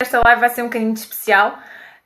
Esta 0.00 0.22
live 0.24 0.40
vai 0.40 0.48
ser 0.48 0.62
um 0.62 0.66
bocadinho 0.66 0.92
especial, 0.92 1.58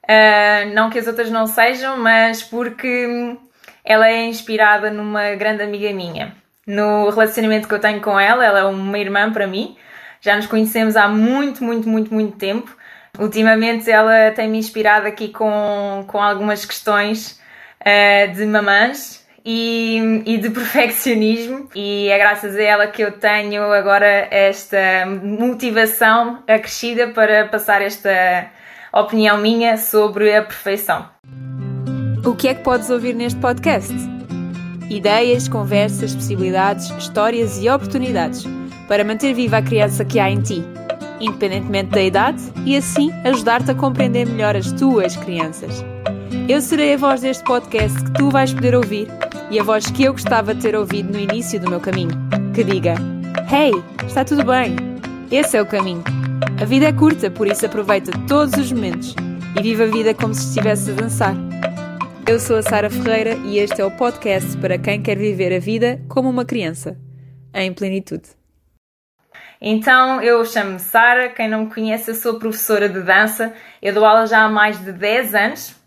uh, 0.05 0.75
não 0.75 0.89
que 0.89 0.99
as 0.99 1.07
outras 1.07 1.31
não 1.31 1.47
sejam, 1.47 1.99
mas 1.99 2.43
porque 2.43 3.37
ela 3.85 4.09
é 4.09 4.25
inspirada 4.25 4.91
numa 4.91 5.35
grande 5.35 5.63
amiga 5.63 5.93
minha. 5.93 6.35
No 6.67 7.11
relacionamento 7.11 7.69
que 7.69 7.75
eu 7.75 7.79
tenho 7.79 8.01
com 8.01 8.19
ela, 8.19 8.43
ela 8.47 8.61
é 8.61 8.65
uma 8.65 8.99
irmã 8.99 9.31
para 9.31 9.47
mim, 9.47 9.77
já 10.23 10.35
nos 10.35 10.47
conhecemos 10.47 10.97
há 10.97 11.07
muito, 11.07 11.63
muito, 11.63 11.87
muito, 11.87 12.15
muito 12.15 12.39
tempo. 12.39 12.75
Ultimamente 13.19 13.91
ela 13.91 14.31
tem-me 14.31 14.57
inspirado 14.57 15.07
aqui 15.07 15.29
com, 15.29 16.07
com 16.09 16.23
algumas 16.23 16.65
questões 16.65 17.39
uh, 17.83 18.33
de 18.33 18.47
mamãs 18.47 19.22
e, 19.45 20.23
e 20.25 20.39
de 20.39 20.51
perfeccionismo, 20.51 21.69
e 21.75 22.09
é 22.09 22.19
graças 22.19 22.55
a 22.57 22.63
ela 22.63 22.87
que 22.87 23.03
eu 23.03 23.13
tenho 23.13 23.63
agora 23.73 24.29
esta 24.31 25.07
motivação 25.07 26.43
acrescida 26.47 27.09
para 27.09 27.49
passar 27.49 27.83
esta 27.83 28.47
opinião 28.93 29.39
minha 29.39 29.77
sobre 29.77 30.35
a 30.35 30.43
perfeição. 30.43 31.09
O 32.25 32.35
que 32.35 32.49
é 32.49 32.55
que 32.55 32.63
podes 32.63 32.89
ouvir 32.89 33.15
neste 33.15 33.41
podcast? 33.41 33.93
Ideias, 34.89 35.49
conversas, 35.49 36.15
possibilidades, 36.15 36.91
histórias 36.91 37.59
e 37.61 37.69
oportunidades 37.69 38.45
para 38.87 39.03
manter 39.03 39.35
viva 39.35 39.57
a 39.57 39.63
criança 39.63 40.05
que 40.05 40.21
há 40.21 40.31
em 40.31 40.41
ti, 40.41 40.63
independentemente 41.19 41.91
da 41.91 42.03
idade, 42.03 42.43
e 42.65 42.77
assim 42.77 43.11
ajudar-te 43.25 43.71
a 43.71 43.75
compreender 43.75 44.27
melhor 44.27 44.55
as 44.55 44.71
tuas 44.73 45.17
crianças. 45.17 45.85
Eu 46.49 46.61
serei 46.61 46.95
a 46.95 46.97
voz 46.97 47.23
deste 47.23 47.43
podcast 47.45 48.03
que 48.05 48.13
tu 48.13 48.29
vais 48.31 48.53
poder 48.53 48.75
ouvir 48.75 49.09
e 49.53 49.61
a 49.61 49.63
voz 49.63 49.85
que 49.91 50.05
eu 50.05 50.13
gostava 50.13 50.55
de 50.55 50.63
ter 50.63 50.75
ouvido 50.75 51.13
no 51.13 51.21
início 51.21 51.61
do 51.61 51.69
meu 51.69 51.79
caminho, 51.79 52.19
que 52.55 52.65
diga: 52.65 52.95
Hey, 53.53 53.71
está 54.07 54.25
tudo 54.25 54.43
bem? 54.47 54.75
Esse 55.31 55.59
é 55.59 55.63
o 55.63 55.67
caminho. 55.67 56.03
A 56.61 56.65
vida 56.65 56.87
é 56.87 56.93
curta, 56.93 57.31
por 57.31 57.47
isso 57.47 57.67
aproveita 57.67 58.11
todos 58.27 58.55
os 58.55 58.73
momentos 58.73 59.15
e 59.55 59.63
viva 59.63 59.85
a 59.85 59.89
vida 59.89 60.15
como 60.15 60.33
se 60.33 60.49
estivesse 60.49 60.91
a 60.91 60.95
dançar. 60.95 61.35
Eu 62.27 62.41
sou 62.41 62.57
a 62.57 62.63
Sara 62.63 62.89
Ferreira 62.89 63.35
e 63.45 63.59
este 63.59 63.83
é 63.83 63.85
o 63.85 63.91
podcast 63.91 64.57
para 64.57 64.79
quem 64.79 65.03
quer 65.03 65.19
viver 65.19 65.55
a 65.55 65.59
vida 65.59 66.01
como 66.09 66.31
uma 66.31 66.47
criança, 66.47 66.99
em 67.53 67.75
plenitude. 67.75 68.31
Então, 69.61 70.23
eu 70.23 70.43
chamo-me 70.47 70.79
Sara, 70.79 71.29
quem 71.29 71.47
não 71.47 71.67
me 71.67 71.75
conhece, 71.75 72.11
eu 72.11 72.15
sou 72.15 72.39
professora 72.39 72.89
de 72.89 73.03
dança. 73.03 73.53
Eu 73.83 73.93
dou 73.93 74.05
aula 74.05 74.27
já 74.27 74.45
há 74.45 74.49
mais 74.49 74.83
de 74.83 74.93
10 74.93 75.35
anos 75.35 75.82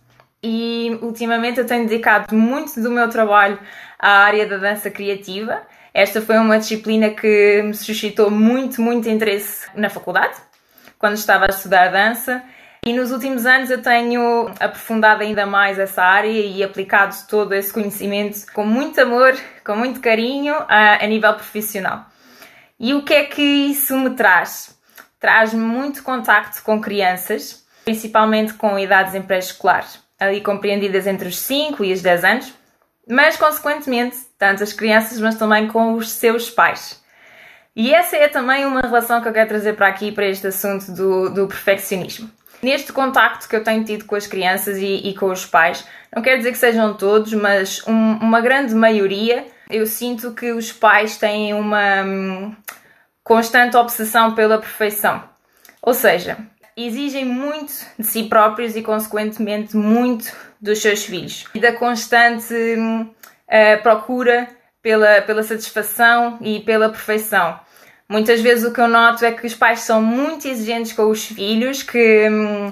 e 0.47 0.99
ultimamente 1.01 1.59
eu 1.59 1.65
tenho 1.65 1.87
dedicado 1.87 2.35
muito 2.35 2.79
do 2.79 2.91
meu 2.91 3.09
trabalho 3.09 3.57
à 3.97 4.25
área 4.25 4.45
da 4.45 4.57
dança 4.57 4.91
criativa. 4.91 5.63
Esta 5.91 6.21
foi 6.21 6.37
uma 6.37 6.59
disciplina 6.59 7.09
que 7.09 7.63
me 7.63 7.73
suscitou 7.73 8.29
muito, 8.29 8.79
muito 8.79 9.09
interesse 9.09 9.67
na 9.73 9.89
faculdade, 9.89 10.35
quando 10.99 11.15
estava 11.15 11.45
a 11.45 11.49
estudar 11.49 11.87
dança. 11.87 12.43
E 12.85 12.93
nos 12.93 13.11
últimos 13.11 13.47
anos 13.47 13.71
eu 13.71 13.81
tenho 13.81 14.47
aprofundado 14.59 15.23
ainda 15.23 15.47
mais 15.47 15.79
essa 15.79 16.03
área 16.03 16.29
e 16.29 16.63
aplicado 16.63 17.15
todo 17.27 17.53
esse 17.53 17.73
conhecimento 17.73 18.45
com 18.53 18.63
muito 18.63 19.01
amor, 19.01 19.35
com 19.65 19.75
muito 19.75 19.99
carinho 19.99 20.53
a, 20.67 21.03
a 21.03 21.07
nível 21.07 21.33
profissional. 21.33 22.05
E 22.79 22.93
o 22.93 23.01
que 23.01 23.15
é 23.15 23.23
que 23.23 23.41
isso 23.41 23.97
me 23.97 24.11
traz? 24.11 24.77
Traz-me 25.19 25.61
muito 25.61 26.03
contacto 26.03 26.61
com 26.61 26.79
crianças, 26.79 27.65
principalmente 27.83 28.53
com 28.53 28.77
idades 28.77 29.15
em 29.15 29.23
pré-escolares 29.23 30.04
ali 30.19 30.41
compreendidas 30.41 31.07
entre 31.07 31.27
os 31.27 31.37
5 31.37 31.83
e 31.83 31.93
os 31.93 32.01
10 32.01 32.23
anos, 32.23 32.53
mas 33.07 33.37
consequentemente, 33.37 34.17
tanto 34.37 34.63
as 34.63 34.73
crianças, 34.73 35.19
mas 35.19 35.35
também 35.35 35.67
com 35.67 35.93
os 35.93 36.09
seus 36.11 36.49
pais. 36.49 37.03
E 37.75 37.93
essa 37.93 38.15
é 38.15 38.27
também 38.27 38.65
uma 38.65 38.81
relação 38.81 39.21
que 39.21 39.27
eu 39.27 39.33
quero 39.33 39.49
trazer 39.49 39.73
para 39.73 39.87
aqui, 39.87 40.11
para 40.11 40.25
este 40.25 40.47
assunto 40.47 40.91
do, 40.91 41.29
do 41.29 41.47
perfeccionismo. 41.47 42.31
Neste 42.63 42.93
contacto 42.93 43.49
que 43.49 43.55
eu 43.55 43.63
tenho 43.63 43.83
tido 43.83 44.05
com 44.05 44.15
as 44.15 44.25
crianças 44.25 44.77
e, 44.77 45.09
e 45.09 45.13
com 45.13 45.29
os 45.29 45.45
pais, 45.45 45.85
não 46.15 46.23
quero 46.23 46.37
dizer 46.37 46.51
que 46.51 46.57
sejam 46.57 46.93
todos, 46.93 47.33
mas 47.33 47.85
um, 47.85 48.13
uma 48.17 48.39
grande 48.39 48.73
maioria, 48.73 49.45
eu 49.69 49.85
sinto 49.85 50.31
que 50.31 50.51
os 50.51 50.71
pais 50.71 51.17
têm 51.17 51.53
uma 51.53 52.01
hum, 52.03 52.55
constante 53.23 53.75
obsessão 53.75 54.33
pela 54.33 54.57
perfeição. 54.57 55.21
Ou 55.81 55.93
seja, 55.93 56.37
exigem 56.75 57.25
muito 57.25 57.73
de 57.97 58.05
si 58.05 58.23
próprios 58.23 58.75
e, 58.75 58.81
consequentemente, 58.81 59.75
muito 59.77 60.31
dos 60.59 60.81
seus 60.81 61.05
filhos. 61.05 61.45
E 61.53 61.59
da 61.59 61.73
constante 61.73 62.53
uh, 62.53 63.81
procura 63.81 64.47
pela, 64.81 65.21
pela 65.21 65.43
satisfação 65.43 66.37
e 66.41 66.59
pela 66.59 66.89
perfeição. 66.89 67.59
Muitas 68.07 68.39
vezes 68.41 68.63
o 68.65 68.71
que 68.71 68.79
eu 68.79 68.87
noto 68.87 69.25
é 69.25 69.31
que 69.31 69.47
os 69.47 69.55
pais 69.55 69.79
são 69.79 70.01
muito 70.01 70.47
exigentes 70.47 70.93
com 70.93 71.09
os 71.09 71.25
filhos, 71.25 71.81
que 71.81 72.29
hum, 72.29 72.71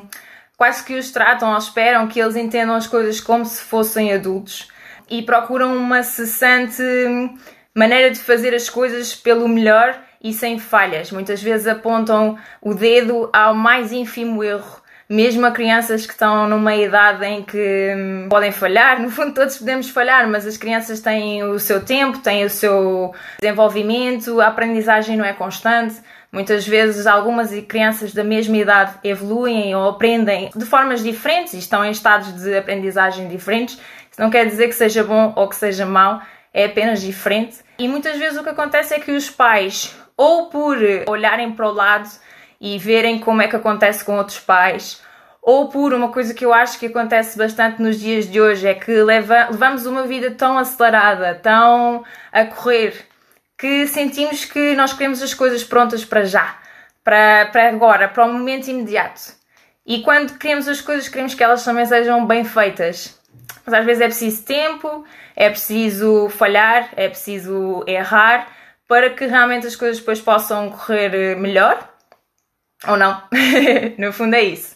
quase 0.56 0.84
que 0.84 0.96
os 0.96 1.12
tratam 1.12 1.52
ou 1.52 1.58
esperam 1.58 2.08
que 2.08 2.20
eles 2.20 2.36
entendam 2.36 2.76
as 2.76 2.86
coisas 2.86 3.20
como 3.20 3.44
se 3.46 3.64
fossem 3.64 4.14
adultos 4.14 4.68
e 5.10 5.24
procuram 5.24 5.76
uma 5.76 6.04
cessante 6.04 6.82
hum, 6.82 7.36
maneira 7.76 8.12
de 8.12 8.20
fazer 8.20 8.54
as 8.54 8.70
coisas 8.70 9.16
pelo 9.16 9.48
melhor 9.48 10.00
e 10.24 10.32
sem 10.32 10.58
falhas. 10.58 11.12
Muitas 11.12 11.44
vezes 11.44 11.68
apontam 11.68 12.38
o 12.62 12.74
dedo 12.74 13.30
ao 13.34 13.54
mais 13.54 13.92
ínfimo 13.92 14.44
erro, 14.44 14.82
mesmo 15.10 15.46
a 15.46 15.52
crianças 15.52 16.06
que 16.06 16.14
estão 16.14 16.48
numa 16.48 16.74
idade 16.76 17.26
em 17.26 17.44
que 17.44 17.94
hum, 17.96 18.28
podem 18.30 18.52
falhar. 18.52 19.02
No 19.02 19.10
fundo, 19.10 19.34
todos 19.34 19.58
podemos 19.58 19.90
falhar, 19.90 20.28
mas 20.30 20.48
as 20.48 20.56
crianças 20.56 21.02
têm 21.02 21.44
o 21.44 21.60
seu 21.60 21.84
tempo, 21.84 22.20
têm 22.20 22.46
o 22.46 22.50
seu 22.50 23.14
desenvolvimento, 23.40 24.40
a 24.40 24.48
aprendizagem 24.48 25.18
não 25.18 25.26
é 25.26 25.34
constante. 25.34 25.96
Muitas 26.32 26.66
vezes, 26.66 27.06
algumas 27.06 27.52
crianças 27.68 28.12
da 28.12 28.24
mesma 28.24 28.58
idade 28.58 28.96
evoluem 29.04 29.76
ou 29.76 29.90
aprendem 29.90 30.50
de 30.56 30.66
formas 30.66 31.04
diferentes 31.04 31.54
e 31.54 31.60
estão 31.60 31.86
em 31.86 31.92
estados 31.92 32.34
de 32.42 32.58
aprendizagem 32.58 33.28
diferentes. 33.28 33.76
Isso 34.10 34.20
não 34.20 34.32
quer 34.32 34.48
dizer 34.48 34.68
que 34.68 34.74
seja 34.74 35.04
bom 35.04 35.34
ou 35.36 35.48
que 35.48 35.56
seja 35.56 35.86
mau, 35.86 36.22
é 36.52 36.66
apenas 36.66 37.02
diferente. 37.02 37.58
E 37.78 37.88
muitas 37.88 38.18
vezes 38.18 38.40
o 38.40 38.44
que 38.44 38.50
acontece 38.50 38.96
é 38.96 39.00
que 39.00 39.12
os 39.12 39.30
pais 39.30 39.96
ou 40.18 40.48
por 40.48 40.78
olharem 41.08 41.52
para 41.52 41.68
o 41.68 41.74
lado 41.74 42.10
e 42.60 42.78
verem 42.78 43.20
como 43.20 43.42
é 43.42 43.48
que 43.48 43.56
acontece 43.56 44.06
com 44.06 44.18
outros 44.18 44.40
pais, 44.40 45.02
ou 45.42 45.68
por 45.68 45.94
uma 45.94 46.08
coisa 46.08 46.34
que 46.34 46.46
eu 46.46 46.54
acho 46.54 46.80
que 46.80 46.86
acontece 46.86 47.38
bastante 47.38 47.82
nos 47.82 48.00
dias 48.00 48.26
de 48.26 48.40
hoje, 48.40 48.66
é 48.66 48.74
que 48.74 48.92
leva, 49.04 49.50
levamos 49.52 49.86
uma 49.86 50.04
vida 50.04 50.32
tão 50.32 50.58
acelerada, 50.58 51.36
tão 51.36 52.06
a 52.32 52.46
correr, 52.46 53.06
que 53.58 53.86
sentimos 53.88 54.46
que 54.46 54.74
nós 54.76 54.94
queremos 54.94 55.22
as 55.22 55.34
coisas 55.34 55.64
prontas 55.64 56.06
para 56.06 56.24
já, 56.24 56.58
para, 57.04 57.48
para 57.48 57.68
agora, 57.68 58.08
para 58.08 58.26
o 58.26 58.32
momento 58.32 58.70
imediato. 58.70 59.34
E 59.86 60.02
quando 60.02 60.38
queremos 60.38 60.68
as 60.70 60.80
coisas, 60.80 61.10
queremos 61.10 61.36
que 61.36 61.44
elas 61.44 61.64
também 61.66 61.86
sejam 61.86 62.26
bem 62.26 62.46
feitas. 62.46 63.20
Mas 63.66 63.74
às 63.74 63.86
vezes 63.86 64.02
é 64.02 64.06
preciso 64.06 64.44
tempo, 64.46 65.06
é 65.36 65.50
preciso 65.50 66.30
falhar, 66.30 66.90
é 66.96 67.10
preciso 67.10 67.84
errar 67.86 68.48
para 68.94 69.10
que 69.10 69.26
realmente 69.26 69.66
as 69.66 69.76
coisas 69.76 69.98
depois 69.98 70.22
possam 70.22 70.70
correr 70.70 71.16
eh, 71.16 71.34
melhor 71.34 71.84
ou 72.88 72.96
não. 72.96 73.24
no 73.98 74.14
fundo 74.14 74.36
é 74.36 74.44
isso. 74.44 74.76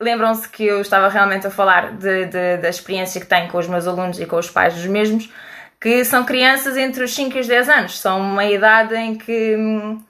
Lembram-se 0.00 0.48
que 0.48 0.64
eu 0.64 0.80
estava 0.80 1.06
realmente 1.10 1.46
a 1.46 1.50
falar 1.50 1.92
de, 1.92 2.24
de, 2.24 2.56
da 2.56 2.70
experiência 2.70 3.20
que 3.20 3.26
tenho 3.26 3.50
com 3.50 3.58
os 3.58 3.68
meus 3.68 3.86
alunos 3.86 4.18
e 4.18 4.24
com 4.24 4.36
os 4.36 4.48
pais 4.48 4.72
dos 4.72 4.86
mesmos, 4.86 5.30
que 5.78 6.02
são 6.02 6.24
crianças 6.24 6.78
entre 6.78 7.04
os 7.04 7.14
5 7.14 7.36
e 7.36 7.40
os 7.40 7.46
10 7.46 7.68
anos. 7.68 8.00
São 8.00 8.18
uma 8.18 8.46
idade 8.46 8.94
em 8.94 9.16
que 9.18 9.54
hum, 9.54 10.02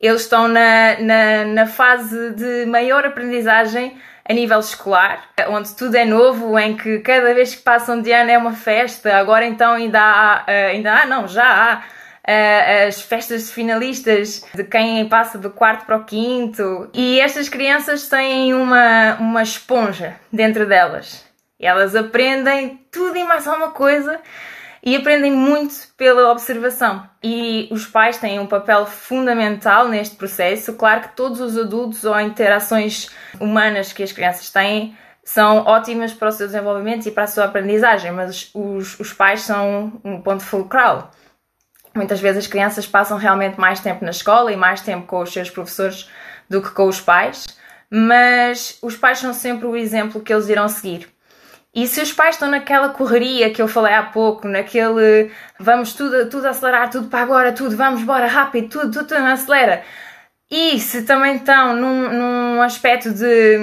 eles 0.00 0.22
estão 0.22 0.48
na, 0.48 0.98
na, 0.98 1.44
na 1.44 1.66
fase 1.66 2.30
de 2.30 2.64
maior 2.64 3.04
aprendizagem 3.04 3.94
a 4.26 4.32
nível 4.32 4.58
escolar, 4.58 5.22
onde 5.50 5.76
tudo 5.76 5.96
é 5.96 6.06
novo, 6.06 6.58
em 6.58 6.78
que 6.78 7.00
cada 7.00 7.34
vez 7.34 7.54
que 7.54 7.60
passam 7.60 8.00
de 8.00 8.10
ano 8.10 8.30
é 8.30 8.38
uma 8.38 8.54
festa, 8.54 9.14
agora 9.18 9.44
então 9.44 9.74
ainda 9.74 10.00
há, 10.00 10.44
eh, 10.46 10.66
ainda 10.68 10.94
há, 10.94 11.04
não, 11.04 11.28
já 11.28 11.44
há 11.44 11.82
uh, 12.26 12.88
as 12.88 13.00
festas 13.00 13.50
finalistas 13.50 14.44
de 14.54 14.64
quem 14.64 15.08
passa 15.08 15.38
do 15.38 15.50
quarto 15.50 15.86
para 15.86 15.96
o 15.96 16.04
quinto. 16.04 16.88
E 16.92 17.20
estas 17.20 17.48
crianças 17.48 18.08
têm 18.08 18.54
uma, 18.54 19.16
uma 19.20 19.42
esponja 19.42 20.16
dentro 20.32 20.66
delas. 20.66 21.24
Elas 21.60 21.94
aprendem 21.94 22.80
tudo 22.90 23.16
e 23.16 23.24
mais 23.24 23.46
alguma 23.46 23.70
coisa 23.70 24.20
e 24.84 24.96
aprendem 24.96 25.30
muito 25.30 25.74
pela 25.96 26.32
observação. 26.32 27.08
E 27.22 27.68
os 27.70 27.86
pais 27.86 28.18
têm 28.18 28.40
um 28.40 28.46
papel 28.46 28.84
fundamental 28.84 29.86
neste 29.86 30.16
processo. 30.16 30.74
Claro 30.74 31.02
que 31.02 31.16
todos 31.16 31.40
os 31.40 31.56
adultos 31.56 32.04
ou 32.04 32.18
interações 32.18 33.08
humanas 33.40 33.92
que 33.92 34.02
as 34.02 34.10
crianças 34.10 34.50
têm 34.50 34.96
são 35.24 35.58
ótimas 35.58 36.12
para 36.12 36.28
o 36.28 36.32
seu 36.32 36.48
desenvolvimento 36.48 37.06
e 37.06 37.12
para 37.12 37.24
a 37.24 37.28
sua 37.28 37.44
aprendizagem, 37.44 38.10
mas 38.10 38.50
os, 38.52 38.98
os 38.98 39.12
pais 39.12 39.42
são 39.42 39.92
um 40.04 40.20
ponto 40.20 40.42
fulcral. 40.42 41.12
Muitas 41.94 42.20
vezes 42.20 42.44
as 42.44 42.50
crianças 42.50 42.86
passam 42.86 43.18
realmente 43.18 43.60
mais 43.60 43.80
tempo 43.80 44.04
na 44.04 44.10
escola 44.10 44.52
e 44.52 44.56
mais 44.56 44.80
tempo 44.80 45.06
com 45.06 45.20
os 45.20 45.32
seus 45.32 45.50
professores 45.50 46.08
do 46.48 46.62
que 46.62 46.70
com 46.70 46.86
os 46.86 47.00
pais, 47.00 47.46
mas 47.90 48.78
os 48.82 48.96
pais 48.96 49.18
são 49.18 49.32
sempre 49.34 49.66
o 49.66 49.76
exemplo 49.76 50.20
que 50.20 50.32
eles 50.32 50.48
irão 50.48 50.68
seguir. 50.68 51.08
E 51.74 51.86
se 51.86 52.02
os 52.02 52.12
pais 52.12 52.34
estão 52.34 52.50
naquela 52.50 52.90
correria 52.90 53.50
que 53.50 53.62
eu 53.62 53.66
falei 53.66 53.94
há 53.94 54.02
pouco, 54.02 54.46
naquele 54.46 55.30
vamos 55.58 55.94
tudo, 55.94 56.28
tudo 56.28 56.46
acelerar, 56.46 56.90
tudo 56.90 57.08
para 57.08 57.22
agora, 57.22 57.52
tudo, 57.52 57.76
vamos 57.76 58.02
embora 58.02 58.26
rápido, 58.26 58.68
tudo, 58.68 58.90
tudo, 58.90 59.06
tudo 59.08 59.24
acelera. 59.24 59.82
E 60.50 60.78
se 60.78 61.02
também 61.04 61.36
estão 61.36 61.74
num, 61.74 62.12
num 62.12 62.62
aspecto 62.62 63.10
de 63.10 63.58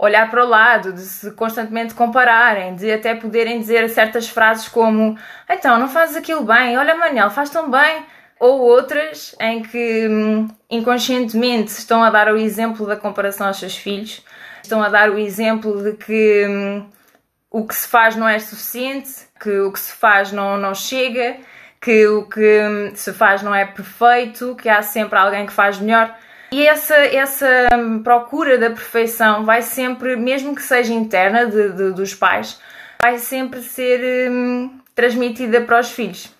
olhar 0.00 0.30
para 0.30 0.44
o 0.44 0.48
lado, 0.48 0.92
de 0.92 1.02
se 1.02 1.30
constantemente 1.32 1.92
compararem, 1.92 2.74
de 2.74 2.90
até 2.90 3.14
poderem 3.14 3.60
dizer 3.60 3.88
certas 3.90 4.28
frases 4.28 4.66
como 4.66 5.16
então, 5.48 5.78
não 5.78 5.88
fazes 5.88 6.16
aquilo 6.16 6.42
bem, 6.42 6.76
olha 6.78 6.94
Manel, 6.94 7.30
faz 7.30 7.50
tão 7.50 7.70
bem, 7.70 8.04
ou 8.38 8.60
outras 8.60 9.36
em 9.38 9.62
que 9.62 10.08
hum, 10.08 10.48
inconscientemente 10.70 11.70
estão 11.72 12.02
a 12.02 12.08
dar 12.08 12.32
o 12.32 12.38
exemplo 12.38 12.86
da 12.86 12.96
comparação 12.96 13.48
aos 13.48 13.58
seus 13.58 13.76
filhos, 13.76 14.24
estão 14.62 14.82
a 14.82 14.88
dar 14.88 15.10
o 15.10 15.18
exemplo 15.18 15.82
de 15.82 15.92
que 15.92 16.46
hum, 16.48 16.86
o 17.50 17.66
que 17.66 17.74
se 17.74 17.86
faz 17.86 18.16
não 18.16 18.26
é 18.26 18.38
suficiente, 18.38 19.10
que 19.38 19.58
o 19.60 19.70
que 19.70 19.78
se 19.78 19.92
faz 19.92 20.32
não, 20.32 20.56
não 20.56 20.74
chega, 20.74 21.36
que 21.78 22.06
o 22.06 22.22
que 22.26 22.60
hum, 22.62 22.92
se 22.94 23.12
faz 23.12 23.42
não 23.42 23.54
é 23.54 23.66
perfeito, 23.66 24.56
que 24.56 24.68
há 24.68 24.80
sempre 24.80 25.18
alguém 25.18 25.44
que 25.44 25.52
faz 25.52 25.78
melhor. 25.78 26.14
E 26.52 26.66
essa, 26.66 26.96
essa 26.96 27.68
procura 28.02 28.58
da 28.58 28.70
perfeição 28.70 29.44
vai 29.44 29.62
sempre, 29.62 30.16
mesmo 30.16 30.54
que 30.54 30.62
seja 30.62 30.92
interna 30.92 31.46
de, 31.46 31.70
de 31.70 31.92
dos 31.92 32.12
pais, 32.12 32.60
vai 33.00 33.18
sempre 33.18 33.62
ser 33.62 34.30
hum, 34.30 34.80
transmitida 34.94 35.60
para 35.60 35.78
os 35.78 35.90
filhos. 35.90 36.34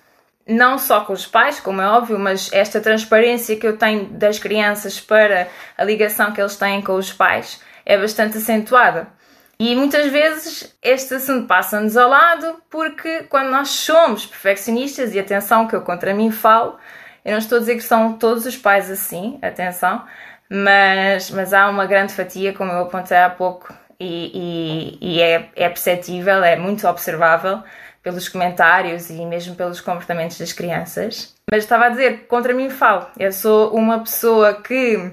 Não 0.47 0.79
só 0.79 1.03
com 1.03 1.13
os 1.13 1.27
pais, 1.27 1.61
como 1.61 1.81
é 1.81 1.87
óbvio, 1.87 2.19
mas 2.19 2.51
esta 2.53 2.81
transparência 2.81 3.57
que 3.57 3.67
eu 3.67 3.77
tenho 3.77 4.07
das 4.07 4.39
crianças 4.39 5.01
para 5.01 5.47
a 5.79 5.85
ligação 5.85 6.33
que 6.33 6.41
eles 6.41 6.57
têm 6.57 6.83
com 6.83 6.95
os 6.95 7.13
pais 7.13 7.63
é 7.87 7.97
bastante 7.97 8.39
acentuada. 8.39 9.07
E 9.61 9.77
muitas 9.77 10.11
vezes 10.11 10.75
este 10.83 11.15
assunto 11.15 11.47
passa-nos 11.47 11.97
ao 11.97 12.09
lado 12.09 12.57
porque 12.69 13.25
quando 13.25 13.51
nós 13.51 13.69
somos 13.69 14.27
perfeccionistas, 14.27 15.15
e 15.15 15.21
atenção 15.21 15.69
que 15.69 15.77
eu 15.77 15.83
contra 15.83 16.15
mim 16.15 16.31
falo, 16.33 16.79
eu 17.25 17.33
não 17.33 17.39
estou 17.39 17.57
a 17.57 17.61
dizer 17.61 17.77
que 17.77 17.83
são 17.83 18.15
todos 18.15 18.47
os 18.47 18.57
pais 18.57 18.91
assim, 18.91 19.39
atenção, 19.43 20.05
mas, 20.49 21.31
mas 21.31 21.53
há 21.53 21.69
uma 21.69 21.87
grande 21.87 22.13
fatia, 22.13 22.53
como 22.53 22.73
eu 22.73 22.81
apontei 22.81 23.17
há 23.17 23.31
pouco, 23.31 23.73
e, 23.99 24.99
e, 25.01 25.15
e 25.17 25.21
é, 25.23 25.51
é 25.55 25.69
perceptível, 25.69 26.43
é 26.43 26.57
muito 26.57 26.87
observável 26.89 27.63
pelos 28.03 28.29
comentários 28.29 29.11
e 29.11 29.27
mesmo 29.27 29.55
pelos 29.55 29.81
comportamentos 29.81 30.39
das 30.39 30.53
crianças. 30.53 31.35
Mas 31.51 31.65
estava 31.65 31.87
a 31.87 31.89
dizer, 31.91 32.27
contra 32.27 32.55
mim 32.55 32.71
falo. 32.71 33.07
Eu 33.19 33.33
sou 33.33 33.75
uma 33.75 34.01
pessoa 34.01 34.55
que 34.55 35.13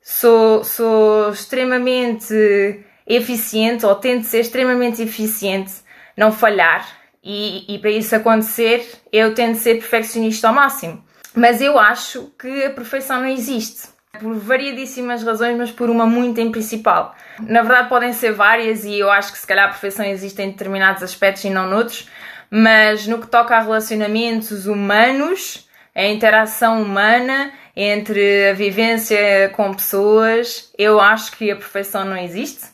sou, 0.00 0.62
sou 0.62 1.30
extremamente 1.30 2.84
eficiente 3.06 3.84
ou 3.84 3.94
tento 3.96 4.24
ser 4.24 4.40
extremamente 4.40 5.02
eficiente, 5.02 5.72
não 6.16 6.30
falhar. 6.30 6.86
E, 7.22 7.74
e 7.74 7.78
para 7.80 7.90
isso 7.90 8.14
acontecer, 8.14 8.88
eu 9.12 9.34
tento 9.34 9.56
ser 9.56 9.74
perfeccionista 9.74 10.48
ao 10.48 10.54
máximo. 10.54 11.04
Mas 11.34 11.60
eu 11.60 11.78
acho 11.78 12.32
que 12.38 12.64
a 12.64 12.70
perfeição 12.70 13.20
não 13.20 13.28
existe. 13.28 13.88
Por 14.18 14.34
variadíssimas 14.34 15.22
razões, 15.22 15.56
mas 15.56 15.70
por 15.70 15.90
uma 15.90 16.06
muito 16.06 16.40
em 16.40 16.50
principal. 16.50 17.14
Na 17.40 17.62
verdade, 17.62 17.88
podem 17.88 18.12
ser 18.12 18.32
várias, 18.32 18.84
e 18.84 18.98
eu 18.98 19.10
acho 19.10 19.32
que 19.32 19.38
se 19.38 19.46
calhar 19.46 19.66
a 19.66 19.68
perfeição 19.68 20.04
existe 20.04 20.42
em 20.42 20.50
determinados 20.50 21.02
aspectos 21.02 21.44
e 21.44 21.50
não 21.50 21.68
noutros. 21.68 22.08
Mas 22.50 23.06
no 23.06 23.18
que 23.18 23.26
toca 23.26 23.56
a 23.56 23.60
relacionamentos 23.60 24.66
humanos, 24.66 25.68
a 25.94 26.04
interação 26.06 26.82
humana 26.82 27.52
entre 27.76 28.50
a 28.50 28.54
vivência 28.54 29.50
com 29.54 29.72
pessoas, 29.72 30.72
eu 30.76 30.98
acho 31.00 31.36
que 31.36 31.50
a 31.50 31.56
perfeição 31.56 32.04
não 32.04 32.16
existe. 32.16 32.66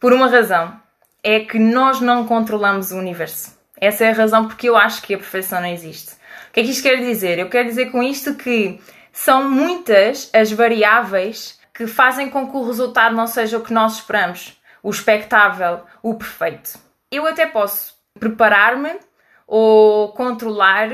Por 0.00 0.12
uma 0.12 0.28
razão. 0.28 0.80
É 1.24 1.38
que 1.38 1.56
nós 1.56 2.00
não 2.00 2.26
controlamos 2.26 2.90
o 2.90 2.96
universo. 2.96 3.56
Essa 3.80 4.06
é 4.06 4.10
a 4.10 4.14
razão 4.14 4.48
porque 4.48 4.68
eu 4.68 4.76
acho 4.76 5.00
que 5.02 5.14
a 5.14 5.18
perfeição 5.18 5.60
não 5.60 5.68
existe. 5.68 6.14
O 6.52 6.54
que 6.54 6.60
é 6.60 6.64
que 6.64 6.70
isto 6.70 6.82
quer 6.82 6.96
dizer? 6.96 7.38
Eu 7.38 7.48
quero 7.48 7.66
dizer 7.66 7.90
com 7.90 8.02
isto 8.02 8.34
que 8.34 8.78
são 9.10 9.48
muitas 9.48 10.28
as 10.34 10.52
variáveis 10.52 11.58
que 11.72 11.86
fazem 11.86 12.28
com 12.28 12.46
que 12.50 12.54
o 12.54 12.66
resultado 12.66 13.16
não 13.16 13.26
seja 13.26 13.56
o 13.56 13.62
que 13.62 13.72
nós 13.72 13.94
esperamos, 13.94 14.60
o 14.82 14.90
expectável, 14.90 15.80
o 16.02 16.14
perfeito. 16.14 16.78
Eu 17.10 17.26
até 17.26 17.46
posso 17.46 17.94
preparar-me 18.20 18.90
ou 19.46 20.12
controlar 20.12 20.90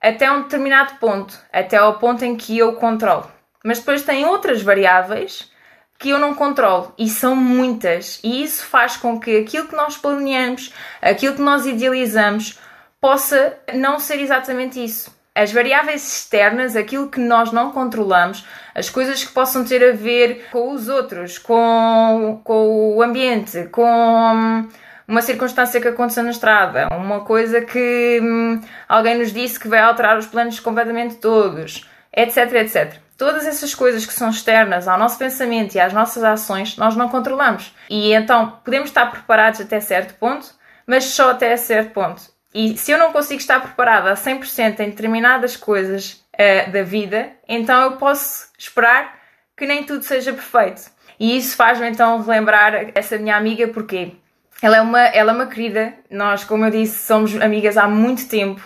até 0.00 0.32
um 0.32 0.44
determinado 0.44 0.94
ponto, 0.94 1.38
até 1.52 1.76
ao 1.76 1.98
ponto 1.98 2.24
em 2.24 2.34
que 2.34 2.56
eu 2.56 2.72
controlo. 2.76 3.30
Mas 3.62 3.80
depois 3.80 4.04
tem 4.04 4.24
outras 4.24 4.62
variáveis 4.62 5.52
que 5.98 6.08
eu 6.08 6.18
não 6.18 6.34
controlo 6.34 6.94
e 6.96 7.10
são 7.10 7.36
muitas, 7.36 8.20
e 8.24 8.42
isso 8.42 8.64
faz 8.64 8.96
com 8.96 9.20
que 9.20 9.36
aquilo 9.36 9.68
que 9.68 9.76
nós 9.76 9.98
planeamos, 9.98 10.72
aquilo 11.02 11.34
que 11.34 11.42
nós 11.42 11.66
idealizamos, 11.66 12.58
possa 13.04 13.58
não 13.74 13.98
ser 13.98 14.18
exatamente 14.18 14.82
isso. 14.82 15.14
As 15.34 15.52
variáveis 15.52 16.20
externas, 16.20 16.74
aquilo 16.74 17.10
que 17.10 17.20
nós 17.20 17.52
não 17.52 17.70
controlamos, 17.70 18.46
as 18.74 18.88
coisas 18.88 19.22
que 19.22 19.30
possam 19.30 19.62
ter 19.62 19.86
a 19.86 19.92
ver 19.92 20.46
com 20.50 20.72
os 20.72 20.88
outros, 20.88 21.36
com, 21.36 22.40
com 22.42 22.96
o 22.96 23.02
ambiente, 23.02 23.64
com 23.64 24.66
uma 25.06 25.20
circunstância 25.20 25.82
que 25.82 25.88
aconteceu 25.88 26.22
na 26.22 26.30
estrada, 26.30 26.88
uma 26.96 27.20
coisa 27.20 27.60
que 27.60 28.20
hum, 28.22 28.58
alguém 28.88 29.18
nos 29.18 29.34
disse 29.34 29.60
que 29.60 29.68
vai 29.68 29.80
alterar 29.80 30.16
os 30.16 30.26
planos 30.26 30.58
completamente 30.58 31.16
todos, 31.16 31.86
etc, 32.10 32.54
etc. 32.54 32.94
Todas 33.18 33.46
essas 33.46 33.74
coisas 33.74 34.06
que 34.06 34.14
são 34.14 34.30
externas 34.30 34.88
ao 34.88 34.98
nosso 34.98 35.18
pensamento 35.18 35.74
e 35.74 35.78
às 35.78 35.92
nossas 35.92 36.24
ações, 36.24 36.78
nós 36.78 36.96
não 36.96 37.10
controlamos. 37.10 37.74
E 37.90 38.14
então 38.14 38.60
podemos 38.64 38.88
estar 38.88 39.10
preparados 39.10 39.60
até 39.60 39.78
certo 39.78 40.14
ponto, 40.14 40.54
mas 40.86 41.04
só 41.04 41.32
até 41.32 41.54
certo 41.58 41.92
ponto. 41.92 42.33
E 42.54 42.78
se 42.78 42.92
eu 42.92 42.98
não 42.98 43.12
consigo 43.12 43.40
estar 43.40 43.60
preparada 43.60 44.12
a 44.12 44.14
100% 44.14 44.78
em 44.78 44.90
determinadas 44.90 45.56
coisas 45.56 46.24
uh, 46.34 46.70
da 46.70 46.82
vida, 46.84 47.32
então 47.48 47.82
eu 47.82 47.92
posso 47.96 48.48
esperar 48.56 49.18
que 49.56 49.66
nem 49.66 49.82
tudo 49.82 50.04
seja 50.04 50.32
perfeito. 50.32 50.82
E 51.18 51.36
isso 51.36 51.56
faz-me 51.56 51.88
então 51.88 52.22
relembrar 52.22 52.92
essa 52.94 53.18
minha 53.18 53.36
amiga, 53.36 53.68
porque 53.68 54.12
ela 54.62 54.76
é, 54.76 54.80
uma, 54.80 55.00
ela 55.00 55.32
é 55.32 55.34
uma 55.34 55.46
querida, 55.46 55.94
nós, 56.10 56.44
como 56.44 56.64
eu 56.64 56.70
disse, 56.70 57.06
somos 57.06 57.34
amigas 57.40 57.76
há 57.76 57.88
muito 57.88 58.28
tempo, 58.28 58.62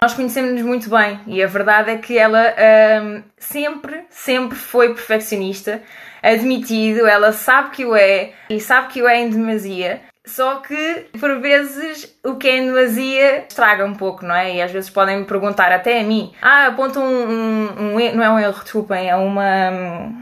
nós 0.00 0.14
conhecemos-nos 0.14 0.62
muito 0.62 0.88
bem. 0.88 1.20
E 1.26 1.42
a 1.42 1.46
verdade 1.46 1.90
é 1.90 1.96
que 1.96 2.18
ela 2.18 2.54
um, 3.02 3.22
sempre, 3.38 4.04
sempre 4.08 4.56
foi 4.56 4.94
perfeccionista, 4.94 5.82
admitido, 6.22 7.06
ela 7.06 7.32
sabe 7.32 7.70
que 7.70 7.84
o 7.84 7.94
é 7.94 8.32
e 8.48 8.60
sabe 8.60 8.88
que 8.88 9.02
o 9.02 9.08
é 9.08 9.18
em 9.18 9.30
demasia, 9.30 10.00
só 10.26 10.56
que, 10.56 11.06
por 11.18 11.40
vezes, 11.40 12.14
o 12.24 12.34
que 12.36 12.48
é 12.48 12.58
em 12.58 12.66
demasia 12.66 13.46
estraga 13.48 13.84
um 13.84 13.94
pouco, 13.94 14.24
não 14.24 14.34
é? 14.34 14.56
E 14.56 14.62
às 14.62 14.70
vezes 14.70 14.90
podem 14.90 15.18
me 15.18 15.24
perguntar, 15.24 15.72
até 15.72 16.00
a 16.00 16.04
mim, 16.04 16.32
ah, 16.42 16.66
aponta 16.66 17.00
um, 17.00 17.04
um, 17.04 17.96
um 17.96 18.14
não 18.14 18.22
é 18.22 18.30
um 18.30 18.38
erro, 18.38 18.62
desculpem, 18.62 19.08
é 19.08 19.16
uma. 19.16 20.12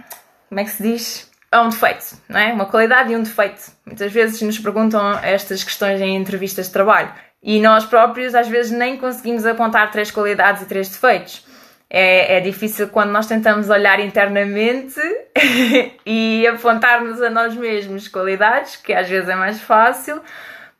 Como 0.48 0.60
é 0.60 0.64
que 0.64 0.70
se 0.70 0.82
diz? 0.82 1.30
É 1.50 1.58
um 1.58 1.68
defeito, 1.68 2.16
não 2.28 2.38
é? 2.38 2.52
Uma 2.52 2.66
qualidade 2.66 3.12
e 3.12 3.16
um 3.16 3.22
defeito. 3.22 3.72
Muitas 3.84 4.12
vezes 4.12 4.40
nos 4.42 4.58
perguntam 4.58 5.18
estas 5.22 5.64
questões 5.64 6.00
em 6.00 6.16
entrevistas 6.16 6.66
de 6.66 6.72
trabalho. 6.72 7.12
E 7.42 7.60
nós 7.60 7.84
próprios, 7.84 8.34
às 8.34 8.48
vezes, 8.48 8.70
nem 8.70 8.96
conseguimos 8.96 9.46
apontar 9.46 9.90
três 9.90 10.10
qualidades 10.10 10.62
e 10.62 10.66
três 10.66 10.88
defeitos 10.88 11.47
é, 11.90 12.36
é 12.36 12.40
difícil 12.40 12.88
quando 12.88 13.10
nós 13.10 13.26
tentamos 13.26 13.70
olhar 13.70 13.98
internamente 14.00 15.00
e 16.04 16.46
apontarmos 16.46 17.22
a 17.22 17.30
nós 17.30 17.54
mesmos 17.54 18.08
qualidades, 18.08 18.76
que 18.76 18.92
às 18.92 19.08
vezes 19.08 19.28
é 19.28 19.34
mais 19.34 19.60
fácil, 19.60 20.20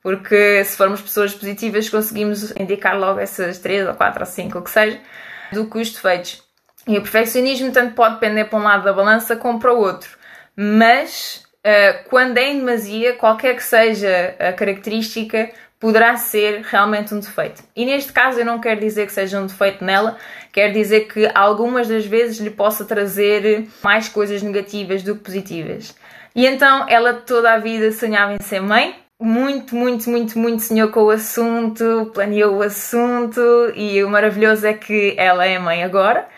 porque 0.02 0.62
se 0.64 0.76
formos 0.76 1.00
pessoas 1.00 1.34
positivas 1.34 1.88
conseguimos 1.88 2.50
indicar 2.52 2.98
logo 2.98 3.20
essas 3.20 3.58
três 3.58 3.86
ou 3.86 3.94
quatro 3.94 4.20
ou 4.20 4.26
cinco, 4.26 4.58
o 4.58 4.62
que 4.62 4.70
seja, 4.70 5.00
do 5.52 5.66
que 5.68 5.78
os 5.78 5.90
defeitos. 5.90 6.42
E 6.86 6.98
o 6.98 7.02
perfeccionismo 7.02 7.72
tanto 7.72 7.94
pode 7.94 8.18
pender 8.18 8.48
para 8.48 8.58
um 8.58 8.62
lado 8.62 8.84
da 8.84 8.92
balança 8.92 9.36
como 9.36 9.58
para 9.58 9.72
o 9.72 9.78
outro, 9.78 10.10
mas 10.54 11.47
uh, 11.64 12.08
quando 12.08 12.38
é 12.38 12.50
em 12.50 12.58
demasia, 12.58 13.14
qualquer 13.14 13.56
que 13.56 13.62
seja 13.62 14.34
a 14.38 14.52
característica, 14.52 15.50
poderá 15.80 16.16
ser 16.16 16.62
realmente 16.62 17.14
um 17.14 17.20
defeito. 17.20 17.62
E 17.74 17.84
neste 17.84 18.12
caso 18.12 18.40
eu 18.40 18.44
não 18.44 18.58
quero 18.58 18.80
dizer 18.80 19.06
que 19.06 19.12
seja 19.12 19.40
um 19.40 19.46
defeito 19.46 19.84
nela, 19.84 20.16
quero 20.52 20.72
dizer 20.72 21.06
que 21.06 21.30
algumas 21.34 21.88
das 21.88 22.04
vezes 22.04 22.38
lhe 22.38 22.50
possa 22.50 22.84
trazer 22.84 23.66
mais 23.82 24.08
coisas 24.08 24.42
negativas 24.42 25.02
do 25.02 25.14
que 25.16 25.24
positivas. 25.24 25.94
E 26.34 26.46
então 26.46 26.86
ela 26.88 27.14
toda 27.14 27.52
a 27.52 27.58
vida 27.58 27.92
sonhava 27.92 28.34
em 28.34 28.40
ser 28.40 28.60
mãe, 28.60 28.96
muito, 29.20 29.74
muito, 29.74 30.08
muito, 30.10 30.38
muito 30.38 30.62
sonhou 30.62 30.88
com 30.90 31.04
o 31.04 31.10
assunto, 31.10 32.10
planeou 32.14 32.56
o 32.56 32.62
assunto 32.62 33.40
e 33.74 34.02
o 34.02 34.08
maravilhoso 34.08 34.66
é 34.66 34.74
que 34.74 35.14
ela 35.16 35.44
é 35.44 35.58
mãe 35.58 35.82
agora 35.82 36.28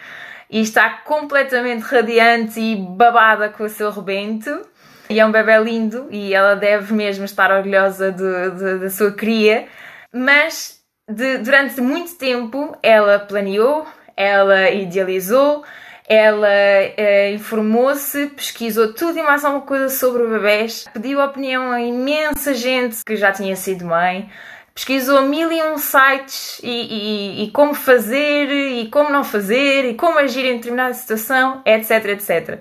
e 0.49 0.61
está 0.61 0.89
completamente 0.89 1.83
radiante 1.83 2.59
e 2.59 2.77
babada 2.77 3.51
com 3.51 3.65
o 3.65 3.69
seu 3.69 3.91
rebento 3.91 4.67
e 5.11 5.19
é 5.19 5.27
um 5.27 5.33
bebê 5.33 5.59
lindo 5.59 6.07
e 6.11 6.33
ela 6.33 6.55
deve 6.55 6.95
mesmo 6.95 7.25
estar 7.25 7.51
orgulhosa 7.51 8.13
da 8.13 8.89
sua 8.89 9.11
cria. 9.11 9.67
Mas 10.13 10.81
de, 11.09 11.39
durante 11.39 11.81
muito 11.81 12.15
tempo 12.15 12.77
ela 12.81 13.19
planeou, 13.19 13.87
ela 14.17 14.71
idealizou, 14.71 15.65
ela 16.09 16.49
eh, 16.49 17.33
informou-se, 17.35 18.29
pesquisou 18.29 18.95
tudo 18.95 19.19
e 19.19 19.23
mais 19.23 19.45
alguma 19.45 19.65
coisa 19.67 19.89
sobre 19.89 20.23
o 20.23 20.31
bebés, 20.31 20.87
pediu 20.93 21.21
opinião 21.21 21.73
a 21.73 21.81
imensa 21.81 22.55
gente 22.55 23.05
que 23.05 23.17
já 23.17 23.33
tinha 23.33 23.57
sido 23.57 23.85
mãe, 23.85 24.31
pesquisou 24.75 25.23
mil 25.23 25.51
e 25.51 25.63
um 25.63 25.77
sites 25.77 26.61
e, 26.63 26.69
e, 26.69 27.45
e, 27.45 27.51
como 27.51 27.75
fazer 27.75 28.49
e 28.49 28.89
como 28.89 29.11
não 29.11 29.25
fazer 29.25 29.85
e 29.85 29.95
como 29.95 30.19
agir 30.19 30.45
em 30.45 30.57
determinada 30.57 30.95
situação, 30.95 31.63
etc, 31.65 32.05
etc. 32.07 32.61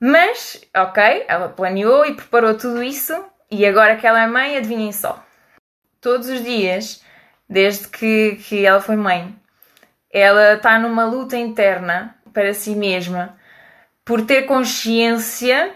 Mas, 0.00 0.60
ok, 0.76 1.24
ela 1.28 1.48
planeou 1.48 2.04
e 2.04 2.14
preparou 2.14 2.56
tudo 2.56 2.82
isso 2.82 3.14
e 3.50 3.64
agora 3.64 3.96
que 3.96 4.06
ela 4.06 4.22
é 4.22 4.26
mãe, 4.26 4.56
adivinhem 4.56 4.92
só. 4.92 5.24
Todos 6.00 6.28
os 6.28 6.42
dias, 6.42 7.02
desde 7.48 7.88
que, 7.88 8.36
que 8.36 8.64
ela 8.66 8.80
foi 8.80 8.96
mãe, 8.96 9.34
ela 10.10 10.54
está 10.54 10.78
numa 10.78 11.04
luta 11.04 11.36
interna 11.36 12.16
para 12.32 12.52
si 12.52 12.74
mesma 12.74 13.38
por 14.04 14.26
ter 14.26 14.42
consciência, 14.42 15.74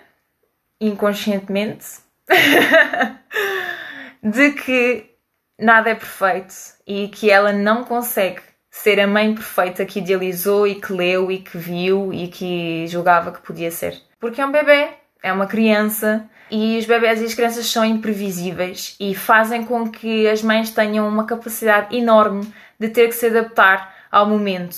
inconscientemente, 0.80 1.86
de 4.22 4.52
que 4.52 5.16
nada 5.58 5.90
é 5.90 5.94
perfeito 5.94 6.54
e 6.86 7.08
que 7.08 7.30
ela 7.30 7.52
não 7.52 7.84
consegue 7.84 8.42
ser 8.82 9.00
a 9.00 9.06
mãe 9.06 9.34
perfeita 9.34 9.84
que 9.84 9.98
idealizou 9.98 10.66
e 10.66 10.76
que 10.76 10.92
leu 10.92 11.32
e 11.32 11.38
que 11.38 11.58
viu 11.58 12.12
e 12.12 12.28
que 12.28 12.86
julgava 12.86 13.32
que 13.32 13.40
podia 13.40 13.70
ser. 13.70 14.00
Porque 14.20 14.40
é 14.40 14.46
um 14.46 14.52
bebê, 14.52 14.88
é 15.22 15.32
uma 15.32 15.46
criança 15.46 16.24
e 16.48 16.78
os 16.78 16.86
bebés 16.86 17.20
e 17.20 17.24
as 17.24 17.34
crianças 17.34 17.66
são 17.66 17.84
imprevisíveis 17.84 18.96
e 19.00 19.14
fazem 19.14 19.64
com 19.64 19.90
que 19.90 20.28
as 20.28 20.42
mães 20.42 20.70
tenham 20.70 21.08
uma 21.08 21.24
capacidade 21.24 21.94
enorme 21.96 22.52
de 22.78 22.88
ter 22.88 23.08
que 23.08 23.14
se 23.14 23.26
adaptar 23.26 23.94
ao 24.10 24.26
momento, 24.26 24.76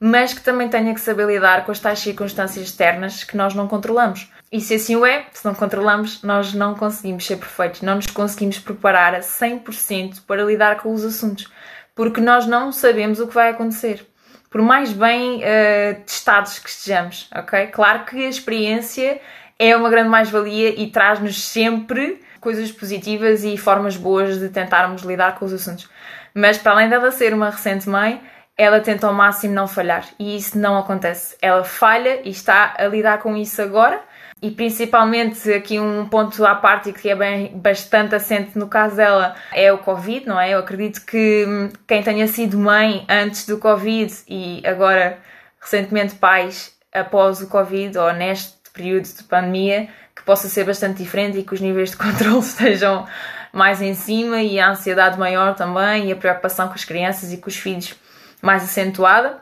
mas 0.00 0.32
que 0.32 0.40
também 0.40 0.68
tenha 0.68 0.94
que 0.94 1.00
saber 1.00 1.26
lidar 1.26 1.66
com 1.66 1.70
as 1.70 1.78
tais 1.78 1.98
circunstâncias 1.98 2.64
externas 2.64 3.24
que 3.24 3.36
nós 3.36 3.54
não 3.54 3.68
controlamos. 3.68 4.32
E 4.50 4.60
se 4.60 4.74
assim 4.74 4.96
o 4.96 5.04
é, 5.04 5.26
se 5.32 5.44
não 5.44 5.54
controlamos, 5.54 6.22
nós 6.22 6.54
não 6.54 6.74
conseguimos 6.74 7.26
ser 7.26 7.36
perfeitos, 7.36 7.82
não 7.82 7.96
nos 7.96 8.06
conseguimos 8.06 8.58
preparar 8.58 9.14
a 9.14 9.20
100% 9.20 10.22
para 10.26 10.44
lidar 10.44 10.78
com 10.78 10.94
os 10.94 11.04
assuntos, 11.04 11.52
porque 11.94 12.20
nós 12.20 12.46
não 12.46 12.72
sabemos 12.72 13.20
o 13.20 13.28
que 13.28 13.34
vai 13.34 13.50
acontecer. 13.50 14.06
Por 14.50 14.62
mais 14.62 14.92
bem 14.92 15.38
uh, 15.38 16.00
testados 16.04 16.58
que 16.58 16.68
estejamos, 16.68 17.28
ok? 17.34 17.66
Claro 17.68 18.04
que 18.04 18.24
a 18.24 18.28
experiência 18.28 19.20
é 19.58 19.76
uma 19.76 19.90
grande 19.90 20.08
mais-valia 20.08 20.80
e 20.80 20.90
traz-nos 20.90 21.42
sempre 21.42 22.20
coisas 22.40 22.70
positivas 22.70 23.42
e 23.42 23.56
formas 23.56 23.96
boas 23.96 24.38
de 24.38 24.48
tentarmos 24.48 25.02
lidar 25.02 25.38
com 25.38 25.44
os 25.44 25.52
assuntos. 25.52 25.88
Mas 26.34 26.58
para 26.58 26.72
além 26.72 26.88
dela 26.88 27.10
ser 27.10 27.32
uma 27.32 27.50
recente 27.50 27.88
mãe, 27.88 28.20
ela 28.56 28.80
tenta 28.80 29.06
ao 29.06 29.14
máximo 29.14 29.54
não 29.54 29.66
falhar 29.66 30.04
e 30.18 30.36
isso 30.36 30.58
não 30.58 30.78
acontece. 30.78 31.36
Ela 31.40 31.64
falha 31.64 32.20
e 32.24 32.30
está 32.30 32.74
a 32.78 32.86
lidar 32.86 33.18
com 33.18 33.36
isso 33.36 33.60
agora 33.60 34.00
e 34.44 34.50
principalmente 34.50 35.50
aqui 35.50 35.80
um 35.80 36.06
ponto 36.06 36.44
à 36.44 36.54
parte 36.54 36.92
que 36.92 37.08
é 37.08 37.16
bem 37.16 37.56
bastante 37.56 38.14
assente 38.14 38.58
no 38.58 38.68
caso 38.68 38.94
dela 38.94 39.34
é 39.50 39.72
o 39.72 39.78
Covid, 39.78 40.26
não 40.26 40.38
é? 40.38 40.52
Eu 40.52 40.58
acredito 40.58 41.00
que 41.06 41.46
hum, 41.48 41.70
quem 41.88 42.02
tenha 42.02 42.28
sido 42.28 42.58
mãe 42.58 43.06
antes 43.08 43.46
do 43.46 43.56
Covid 43.56 44.12
e 44.28 44.62
agora 44.66 45.18
recentemente 45.58 46.16
pais 46.16 46.74
após 46.92 47.40
o 47.40 47.48
Covid 47.48 47.96
ou 47.96 48.12
neste 48.12 48.52
período 48.74 49.04
de 49.04 49.22
pandemia 49.22 49.88
que 50.14 50.22
possa 50.22 50.46
ser 50.46 50.64
bastante 50.64 51.02
diferente 51.02 51.38
e 51.38 51.42
que 51.42 51.54
os 51.54 51.60
níveis 51.62 51.92
de 51.92 51.96
controle 51.98 52.40
estejam 52.40 53.06
mais 53.50 53.80
em 53.80 53.94
cima 53.94 54.42
e 54.42 54.60
a 54.60 54.72
ansiedade 54.72 55.18
maior 55.18 55.54
também 55.54 56.10
e 56.10 56.12
a 56.12 56.16
preocupação 56.16 56.68
com 56.68 56.74
as 56.74 56.84
crianças 56.84 57.32
e 57.32 57.38
com 57.38 57.48
os 57.48 57.56
filhos 57.56 57.94
mais 58.42 58.62
acentuada. 58.62 59.38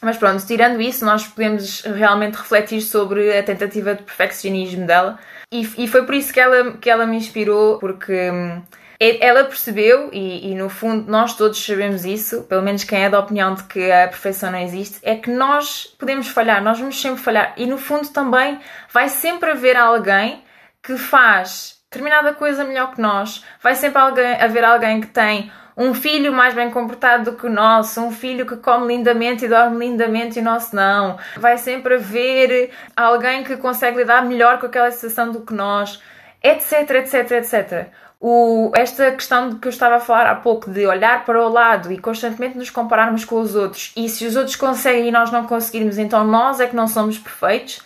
Mas 0.00 0.16
pronto, 0.16 0.44
tirando 0.46 0.80
isso, 0.80 1.04
nós 1.04 1.26
podemos 1.26 1.82
realmente 1.82 2.36
refletir 2.36 2.80
sobre 2.80 3.36
a 3.36 3.42
tentativa 3.42 3.94
de 3.94 4.02
perfeccionismo 4.02 4.86
dela. 4.86 5.18
E, 5.52 5.68
e 5.84 5.88
foi 5.88 6.04
por 6.06 6.14
isso 6.14 6.32
que 6.32 6.40
ela, 6.40 6.72
que 6.72 6.88
ela 6.88 7.06
me 7.06 7.16
inspirou, 7.16 7.78
porque 7.78 8.30
hum, 8.30 8.62
ela 8.98 9.44
percebeu, 9.44 10.08
e, 10.12 10.50
e, 10.50 10.54
no 10.54 10.68
fundo 10.68 11.10
nós 11.10 11.34
todos 11.34 11.64
sabemos 11.64 12.04
isso, 12.04 12.42
pelo 12.44 12.62
menos 12.62 12.84
quem 12.84 13.04
é 13.04 13.10
da 13.10 13.18
opinião 13.18 13.54
de 13.54 13.64
que 13.64 13.90
a 13.90 14.08
perfeição 14.08 14.50
não 14.50 14.60
existe, 14.60 14.98
é 15.02 15.16
que 15.16 15.30
nós 15.30 15.86
podemos 15.98 16.28
falhar, 16.28 16.62
nós 16.62 16.78
vamos 16.78 17.00
sempre 17.00 17.20
falhar. 17.20 17.52
E 17.56 17.66
no 17.66 17.76
fundo 17.76 18.08
também 18.08 18.58
vai 18.92 19.08
sempre 19.08 19.50
haver 19.50 19.76
alguém 19.76 20.42
que 20.82 20.96
faz 20.96 21.78
determinada 21.90 22.32
coisa 22.32 22.62
melhor 22.62 22.94
que 22.94 23.00
nós, 23.00 23.44
vai 23.60 23.74
sempre 23.74 24.00
alguém, 24.00 24.34
haver 24.40 24.64
alguém 24.64 25.00
que 25.00 25.08
tem 25.08 25.50
um 25.76 25.94
filho 25.94 26.32
mais 26.32 26.54
bem 26.54 26.70
comportado 26.70 27.30
do 27.30 27.36
que 27.36 27.46
o 27.46 27.50
nosso, 27.50 28.00
um 28.00 28.10
filho 28.10 28.46
que 28.46 28.56
come 28.56 28.96
lindamente 28.96 29.44
e 29.44 29.48
dorme 29.48 29.86
lindamente 29.86 30.38
e 30.38 30.42
o 30.42 30.44
nosso 30.44 30.74
não. 30.74 31.18
Vai 31.36 31.58
sempre 31.58 31.94
haver 31.94 32.70
alguém 32.96 33.44
que 33.44 33.56
consegue 33.56 33.98
lidar 33.98 34.24
melhor 34.24 34.58
com 34.58 34.66
aquela 34.66 34.90
situação 34.90 35.30
do 35.30 35.40
que 35.40 35.54
nós, 35.54 36.02
etc, 36.42 36.90
etc, 36.90 37.30
etc. 37.32 37.88
O, 38.20 38.70
esta 38.74 39.10
questão 39.12 39.58
que 39.58 39.66
eu 39.66 39.70
estava 39.70 39.96
a 39.96 40.00
falar 40.00 40.26
há 40.26 40.34
pouco, 40.34 40.70
de 40.70 40.86
olhar 40.86 41.24
para 41.24 41.42
o 41.42 41.48
lado 41.48 41.90
e 41.90 41.98
constantemente 41.98 42.58
nos 42.58 42.68
compararmos 42.68 43.24
com 43.24 43.40
os 43.40 43.54
outros, 43.54 43.92
e 43.96 44.08
se 44.08 44.26
os 44.26 44.36
outros 44.36 44.56
conseguem 44.56 45.08
e 45.08 45.10
nós 45.10 45.30
não 45.30 45.46
conseguirmos, 45.46 45.96
então 45.96 46.22
nós 46.24 46.60
é 46.60 46.66
que 46.66 46.76
não 46.76 46.86
somos 46.86 47.18
perfeitos, 47.18 47.80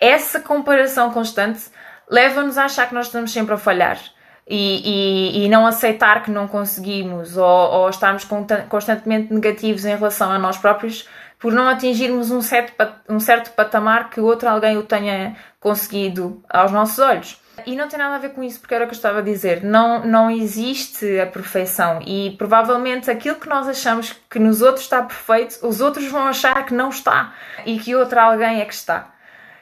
essa 0.00 0.40
comparação 0.40 1.12
constante 1.12 1.70
leva-nos 2.10 2.58
a 2.58 2.64
achar 2.64 2.88
que 2.88 2.94
nós 2.94 3.06
estamos 3.06 3.32
sempre 3.32 3.54
a 3.54 3.58
falhar 3.58 3.98
e, 4.50 5.42
e, 5.42 5.44
e, 5.44 5.48
não 5.48 5.64
aceitar 5.64 6.24
que 6.24 6.30
não 6.30 6.48
conseguimos 6.48 7.36
ou, 7.36 7.44
ou 7.46 7.88
estarmos 7.88 8.26
constantemente 8.68 9.32
negativos 9.32 9.84
em 9.84 9.94
relação 9.94 10.32
a 10.32 10.38
nós 10.40 10.58
próprios 10.58 11.08
por 11.38 11.52
não 11.52 11.68
atingirmos 11.68 12.32
um 12.32 12.42
certo, 12.42 12.74
um 13.08 13.20
certo 13.20 13.52
patamar 13.52 14.10
que 14.10 14.20
outro 14.20 14.48
alguém 14.48 14.76
o 14.76 14.82
tenha 14.82 15.36
conseguido 15.60 16.42
aos 16.50 16.72
nossos 16.72 16.98
olhos. 16.98 17.40
E 17.66 17.76
não 17.76 17.88
tem 17.88 17.98
nada 17.98 18.16
a 18.16 18.18
ver 18.18 18.30
com 18.30 18.42
isso, 18.42 18.58
porque 18.58 18.74
era 18.74 18.84
o 18.84 18.88
que 18.88 18.94
eu 18.94 18.96
estava 18.96 19.20
a 19.20 19.22
dizer. 19.22 19.62
Não, 19.62 20.04
não 20.04 20.30
existe 20.30 21.20
a 21.20 21.26
perfeição 21.26 22.00
e 22.06 22.34
provavelmente 22.36 23.10
aquilo 23.10 23.36
que 23.36 23.48
nós 23.48 23.68
achamos 23.68 24.14
que 24.28 24.38
nos 24.38 24.62
outros 24.62 24.84
está 24.84 25.02
perfeito, 25.02 25.66
os 25.66 25.80
outros 25.80 26.06
vão 26.06 26.26
achar 26.26 26.64
que 26.66 26.74
não 26.74 26.88
está 26.88 27.32
e 27.64 27.78
que 27.78 27.94
outro 27.94 28.18
alguém 28.18 28.60
é 28.60 28.64
que 28.64 28.74
está. 28.74 29.12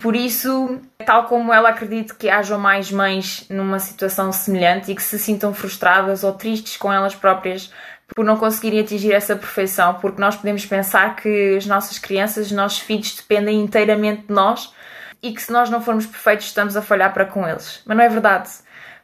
Por 0.01 0.15
isso, 0.15 0.81
tal 1.05 1.25
como 1.25 1.53
ela 1.53 1.71
acredita 1.71 2.15
que 2.15 2.29
hajam 2.29 2.59
mais 2.59 2.91
mães 2.91 3.47
numa 3.51 3.79
situação 3.81 4.31
semelhante 4.33 4.93
e 4.93 4.95
que 4.95 5.03
se 5.03 5.19
sintam 5.19 5.53
frustradas 5.53 6.23
ou 6.23 6.33
tristes 6.33 6.77
com 6.77 6.93
elas 6.93 7.15
próprias 7.15 7.73
por 8.15 8.25
não 8.25 8.37
conseguirem 8.37 8.81
atingir 8.81 9.13
essa 9.13 9.37
perfeição, 9.37 9.95
porque 9.95 10.21
nós 10.21 10.35
podemos 10.35 10.65
pensar 10.65 11.17
que 11.17 11.57
as 11.57 11.67
nossas 11.67 11.99
crianças, 11.99 12.47
os 12.47 12.53
nossos 12.53 12.79
filhos 12.79 13.15
dependem 13.15 13.61
inteiramente 13.61 14.23
de 14.27 14.33
nós 14.33 14.73
e 15.23 15.33
que 15.33 15.43
se 15.43 15.53
nós 15.53 15.69
não 15.69 15.83
formos 15.83 16.07
perfeitos 16.07 16.47
estamos 16.47 16.77
a 16.77 16.81
falhar 16.81 17.13
para 17.13 17.27
com 17.27 17.47
eles. 17.47 17.83
Mas 17.85 17.97
não 17.97 18.05
é 18.05 18.09
verdade 18.09 18.51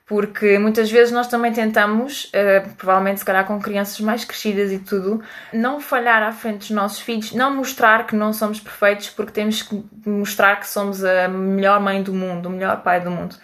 porque 0.07 0.59
muitas 0.59 0.91
vezes 0.91 1.13
nós 1.13 1.29
também 1.29 1.53
tentamos, 1.53 2.25
uh, 2.27 2.69
provavelmente 2.77 3.21
se 3.21 3.25
calhar 3.25 3.47
com 3.47 3.59
crianças 3.59 3.99
mais 4.01 4.25
crescidas 4.25 4.71
e 4.71 4.79
tudo, 4.79 5.23
não 5.53 5.81
falhar 5.81 6.23
à 6.23 6.31
frente 6.31 6.59
dos 6.59 6.71
nossos 6.71 7.01
filhos, 7.01 7.33
não 7.33 7.55
mostrar 7.55 8.07
que 8.07 8.15
não 8.15 8.33
somos 8.33 8.61
perfeitos, 8.61 9.09
porque 9.09 9.33
temos 9.33 9.63
que 9.63 9.83
mostrar 10.05 10.57
que 10.57 10.69
somos 10.69 11.03
a 11.03 11.27
melhor 11.29 11.81
mãe 11.81 12.03
do 12.03 12.13
mundo, 12.13 12.47
o 12.47 12.53
melhor 12.53 12.83
pai 12.83 13.01
do 13.01 13.11
mundo. 13.11 13.37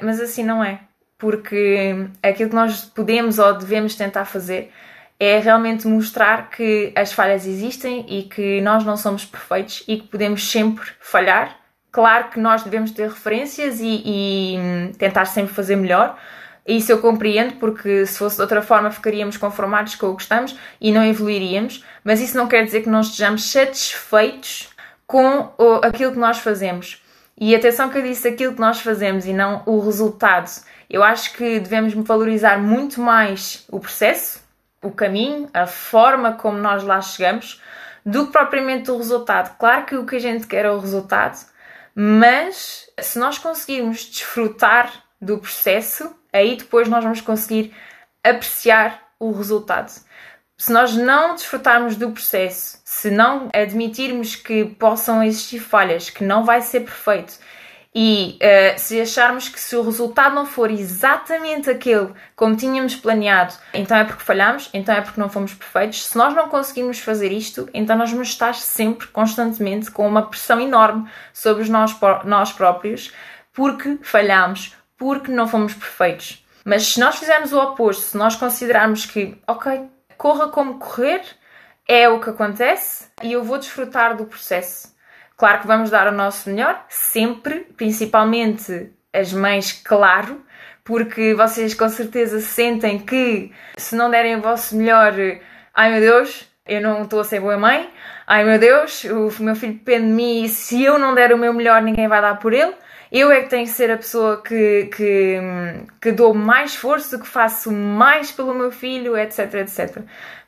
Mas 0.00 0.20
assim 0.20 0.44
não 0.44 0.62
é, 0.62 0.80
porque 1.18 2.06
aquilo 2.22 2.50
que 2.50 2.56
nós 2.56 2.84
podemos 2.84 3.38
ou 3.38 3.52
devemos 3.54 3.96
tentar 3.96 4.24
fazer 4.24 4.72
é 5.18 5.38
realmente 5.38 5.86
mostrar 5.86 6.50
que 6.50 6.92
as 6.94 7.12
falhas 7.12 7.46
existem 7.46 8.04
e 8.08 8.24
que 8.24 8.60
nós 8.60 8.84
não 8.84 8.96
somos 8.96 9.24
perfeitos 9.24 9.82
e 9.88 9.98
que 9.98 10.08
podemos 10.08 10.48
sempre 10.50 10.90
falhar 11.00 11.63
Claro 11.94 12.28
que 12.30 12.40
nós 12.40 12.64
devemos 12.64 12.90
ter 12.90 13.08
referências 13.08 13.78
e, 13.78 14.02
e 14.04 14.58
hum, 14.58 14.92
tentar 14.98 15.26
sempre 15.26 15.54
fazer 15.54 15.76
melhor. 15.76 16.18
Isso 16.66 16.90
eu 16.90 16.98
compreendo, 16.98 17.54
porque 17.60 18.04
se 18.04 18.18
fosse 18.18 18.34
de 18.34 18.42
outra 18.42 18.60
forma 18.60 18.90
ficaríamos 18.90 19.36
conformados 19.36 19.94
com 19.94 20.08
o 20.08 20.16
que 20.16 20.22
estamos 20.22 20.58
e 20.80 20.90
não 20.90 21.04
evoluiríamos, 21.04 21.84
mas 22.02 22.20
isso 22.20 22.36
não 22.36 22.48
quer 22.48 22.64
dizer 22.64 22.82
que 22.82 22.88
não 22.88 23.00
estejamos 23.00 23.48
satisfeitos 23.48 24.70
com 25.06 25.52
aquilo 25.84 26.10
que 26.10 26.18
nós 26.18 26.38
fazemos. 26.38 27.00
E 27.38 27.54
atenção 27.54 27.88
que 27.88 27.98
eu 27.98 28.02
disse 28.02 28.26
aquilo 28.26 28.54
que 28.54 28.60
nós 28.60 28.80
fazemos 28.80 29.24
e 29.24 29.32
não 29.32 29.62
o 29.64 29.78
resultado. 29.78 30.50
Eu 30.90 31.04
acho 31.04 31.32
que 31.34 31.60
devemos 31.60 31.94
valorizar 31.94 32.58
muito 32.58 33.00
mais 33.00 33.68
o 33.70 33.78
processo, 33.78 34.42
o 34.82 34.90
caminho, 34.90 35.48
a 35.54 35.68
forma 35.68 36.32
como 36.32 36.58
nós 36.58 36.82
lá 36.82 37.00
chegamos, 37.00 37.62
do 38.04 38.26
que 38.26 38.32
propriamente 38.32 38.90
o 38.90 38.96
resultado. 38.96 39.56
Claro 39.56 39.86
que 39.86 39.94
o 39.94 40.04
que 40.04 40.16
a 40.16 40.20
gente 40.20 40.48
quer 40.48 40.64
é 40.64 40.70
o 40.72 40.80
resultado, 40.80 41.53
mas 41.94 42.90
se 43.00 43.18
nós 43.18 43.38
conseguirmos 43.38 44.04
desfrutar 44.04 45.04
do 45.20 45.38
processo, 45.38 46.14
aí 46.32 46.56
depois 46.56 46.88
nós 46.88 47.02
vamos 47.02 47.20
conseguir 47.20 47.74
apreciar 48.22 49.12
o 49.18 49.30
resultado. 49.32 49.92
Se 50.56 50.72
nós 50.72 50.94
não 50.94 51.34
desfrutarmos 51.34 51.96
do 51.96 52.10
processo, 52.10 52.80
se 52.84 53.10
não 53.10 53.48
admitirmos 53.52 54.36
que 54.36 54.64
possam 54.64 55.22
existir 55.22 55.58
falhas, 55.58 56.10
que 56.10 56.24
não 56.24 56.44
vai 56.44 56.60
ser 56.60 56.80
perfeito, 56.80 57.38
e 57.94 58.38
uh, 58.42 58.78
se 58.78 59.00
acharmos 59.00 59.48
que 59.48 59.60
se 59.60 59.76
o 59.76 59.82
resultado 59.82 60.34
não 60.34 60.44
for 60.44 60.68
exatamente 60.68 61.70
aquele 61.70 62.12
como 62.34 62.56
tínhamos 62.56 62.96
planeado, 62.96 63.54
então 63.72 63.96
é 63.96 64.04
porque 64.04 64.24
falhamos, 64.24 64.68
então 64.74 64.92
é 64.94 65.00
porque 65.00 65.20
não 65.20 65.28
fomos 65.28 65.54
perfeitos. 65.54 66.06
Se 66.06 66.18
nós 66.18 66.34
não 66.34 66.48
conseguirmos 66.48 66.98
fazer 66.98 67.30
isto, 67.30 67.68
então 67.72 67.96
nós 67.96 68.10
vamos 68.10 68.28
estar 68.28 68.54
sempre, 68.54 69.06
constantemente, 69.06 69.92
com 69.92 70.08
uma 70.08 70.26
pressão 70.26 70.60
enorme 70.60 71.08
sobre 71.32 71.68
nós, 71.68 71.96
nós 72.24 72.52
próprios, 72.52 73.12
porque 73.52 73.98
falhamos, 74.02 74.74
porque 74.98 75.30
não 75.30 75.46
fomos 75.46 75.72
perfeitos. 75.72 76.44
Mas 76.64 76.94
se 76.94 77.00
nós 77.00 77.16
fizermos 77.16 77.52
o 77.52 77.60
oposto, 77.60 78.02
se 78.02 78.16
nós 78.16 78.34
considerarmos 78.34 79.06
que, 79.06 79.38
ok, 79.46 79.82
corra 80.16 80.48
como 80.48 80.78
correr, 80.78 81.22
é 81.86 82.08
o 82.08 82.18
que 82.18 82.30
acontece 82.30 83.08
e 83.22 83.32
eu 83.32 83.44
vou 83.44 83.58
desfrutar 83.58 84.16
do 84.16 84.24
processo. 84.24 84.93
Claro 85.36 85.60
que 85.60 85.66
vamos 85.66 85.90
dar 85.90 86.06
o 86.06 86.12
nosso 86.12 86.48
melhor, 86.48 86.84
sempre, 86.88 87.66
principalmente 87.76 88.90
as 89.12 89.32
mães, 89.32 89.72
claro, 89.72 90.44
porque 90.84 91.34
vocês 91.34 91.74
com 91.74 91.88
certeza 91.88 92.40
sentem 92.40 92.98
que 92.98 93.50
se 93.76 93.96
não 93.96 94.10
derem 94.10 94.36
o 94.36 94.40
vosso 94.40 94.76
melhor, 94.76 95.12
ai 95.74 95.90
meu 95.90 96.00
Deus, 96.00 96.48
eu 96.66 96.80
não 96.80 97.02
estou 97.02 97.20
a 97.20 97.24
ser 97.24 97.40
boa 97.40 97.56
mãe, 97.56 97.90
ai 98.26 98.44
meu 98.44 98.58
Deus, 98.58 99.04
o 99.04 99.42
meu 99.42 99.56
filho 99.56 99.74
depende 99.74 100.06
de 100.06 100.12
mim 100.12 100.44
e 100.44 100.48
se 100.48 100.82
eu 100.82 100.98
não 100.98 101.14
der 101.14 101.32
o 101.32 101.38
meu 101.38 101.52
melhor, 101.52 101.82
ninguém 101.82 102.06
vai 102.06 102.22
dar 102.22 102.38
por 102.38 102.52
ele. 102.52 102.74
Eu 103.14 103.30
é 103.30 103.42
que 103.42 103.48
tenho 103.48 103.64
que 103.64 103.70
ser 103.70 103.92
a 103.92 103.96
pessoa 103.96 104.42
que, 104.42 104.86
que, 104.86 105.38
que 106.00 106.10
dou 106.10 106.34
mais 106.34 106.72
esforço, 106.72 107.16
que 107.16 107.28
faço 107.28 107.70
mais 107.70 108.32
pelo 108.32 108.52
meu 108.52 108.72
filho, 108.72 109.16
etc, 109.16 109.54
etc. 109.54 109.98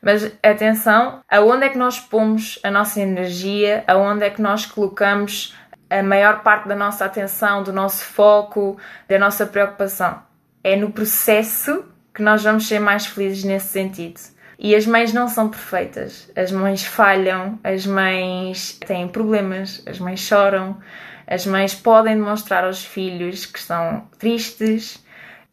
Mas 0.02 0.32
atenção, 0.42 1.20
aonde 1.30 1.66
é 1.66 1.68
que 1.68 1.78
nós 1.78 2.00
pomos 2.00 2.58
a 2.64 2.70
nossa 2.72 3.00
energia, 3.00 3.84
aonde 3.86 4.24
é 4.24 4.30
que 4.30 4.42
nós 4.42 4.66
colocamos 4.66 5.56
a 5.88 6.02
maior 6.02 6.42
parte 6.42 6.66
da 6.66 6.74
nossa 6.74 7.04
atenção, 7.04 7.62
do 7.62 7.72
nosso 7.72 8.04
foco, 8.04 8.76
da 9.08 9.16
nossa 9.16 9.46
preocupação? 9.46 10.20
É 10.64 10.74
no 10.74 10.90
processo 10.90 11.84
que 12.12 12.20
nós 12.20 12.42
vamos 12.42 12.66
ser 12.66 12.80
mais 12.80 13.06
felizes 13.06 13.44
nesse 13.44 13.68
sentido. 13.68 14.18
E 14.58 14.74
as 14.74 14.84
mães 14.86 15.12
não 15.12 15.28
são 15.28 15.48
perfeitas. 15.48 16.28
As 16.34 16.50
mães 16.50 16.84
falham, 16.84 17.60
as 17.62 17.86
mães 17.86 18.76
têm 18.84 19.06
problemas, 19.06 19.84
as 19.86 20.00
mães 20.00 20.18
choram, 20.18 20.76
as 21.26 21.46
mães 21.46 21.74
podem 21.74 22.16
demonstrar 22.16 22.64
aos 22.64 22.84
filhos 22.84 23.46
que 23.46 23.58
estão 23.58 24.08
tristes 24.18 25.04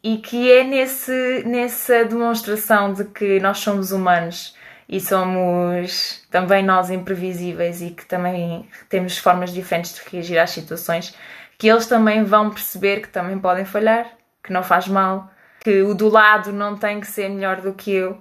e 0.04 0.18
que 0.18 0.52
é 0.52 0.64
nesse, 0.64 1.44
nessa 1.46 2.06
demonstração 2.06 2.94
de 2.94 3.06
que 3.06 3.40
nós 3.40 3.60
somos 3.60 3.92
humanos 3.92 4.56
e 4.88 5.00
somos 5.00 6.24
também 6.30 6.64
nós 6.64 6.90
imprevisíveis 6.90 7.82
e 7.82 7.92
que 7.92 8.06
também 8.06 8.68
temos 8.90 9.18
formas 9.18 9.52
diferentes 9.54 9.96
de 9.96 10.02
reagir 10.12 10.38
às 10.38 10.52
situações 10.52 11.16
que 11.58 11.68
eles 11.68 11.88
também 11.88 12.24
vão 12.24 12.50
perceber 12.50 13.02
que 13.02 13.08
também 13.08 13.40
podem 13.40 13.64
falhar, 13.64 14.06
que 14.44 14.52
não 14.52 14.64
faz 14.64 14.88
mal, 14.88 15.32
que 15.62 15.82
o 15.82 15.94
do 15.94 16.10
lado 16.10 16.52
não 16.52 16.76
tem 16.78 17.00
que 17.00 17.08
ser 17.08 17.30
melhor 17.30 17.62
do 17.62 17.74
que 17.74 17.92
eu 17.92 18.20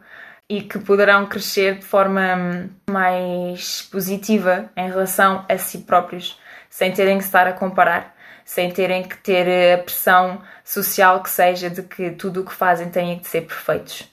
e 0.48 0.62
que 0.62 0.78
poderão 0.78 1.26
crescer 1.26 1.78
de 1.78 1.84
forma 1.84 2.70
mais 2.88 3.82
positiva 3.82 4.70
em 4.76 4.88
relação 4.88 5.44
a 5.48 5.58
si 5.58 5.78
próprios 5.78 6.38
sem 6.72 6.90
terem 6.90 7.18
que 7.18 7.24
estar 7.24 7.46
a 7.46 7.52
comparar, 7.52 8.16
sem 8.46 8.70
terem 8.70 9.02
que 9.02 9.18
ter 9.18 9.74
a 9.74 9.82
pressão 9.82 10.40
social 10.64 11.22
que 11.22 11.28
seja 11.28 11.68
de 11.68 11.82
que 11.82 12.12
tudo 12.12 12.40
o 12.40 12.44
que 12.46 12.52
fazem 12.54 12.88
tenha 12.88 13.18
que 13.18 13.28
ser 13.28 13.42
perfeitos, 13.42 14.10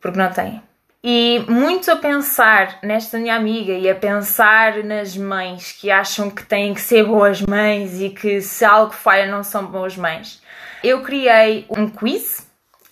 porque 0.00 0.16
não 0.16 0.30
têm. 0.30 0.62
E 1.02 1.44
muito 1.48 1.90
a 1.90 1.96
pensar 1.96 2.78
nesta 2.84 3.18
minha 3.18 3.34
amiga 3.34 3.72
e 3.72 3.90
a 3.90 3.96
pensar 3.96 4.84
nas 4.84 5.16
mães 5.16 5.72
que 5.72 5.90
acham 5.90 6.30
que 6.30 6.44
têm 6.44 6.72
que 6.72 6.80
ser 6.80 7.04
boas 7.04 7.42
mães 7.42 8.00
e 8.00 8.10
que 8.10 8.40
se 8.40 8.64
algo 8.64 8.92
falha 8.92 9.26
não 9.26 9.42
são 9.42 9.66
boas 9.66 9.96
mães. 9.96 10.40
Eu 10.84 11.02
criei 11.02 11.66
um 11.68 11.88
quiz 11.88 12.47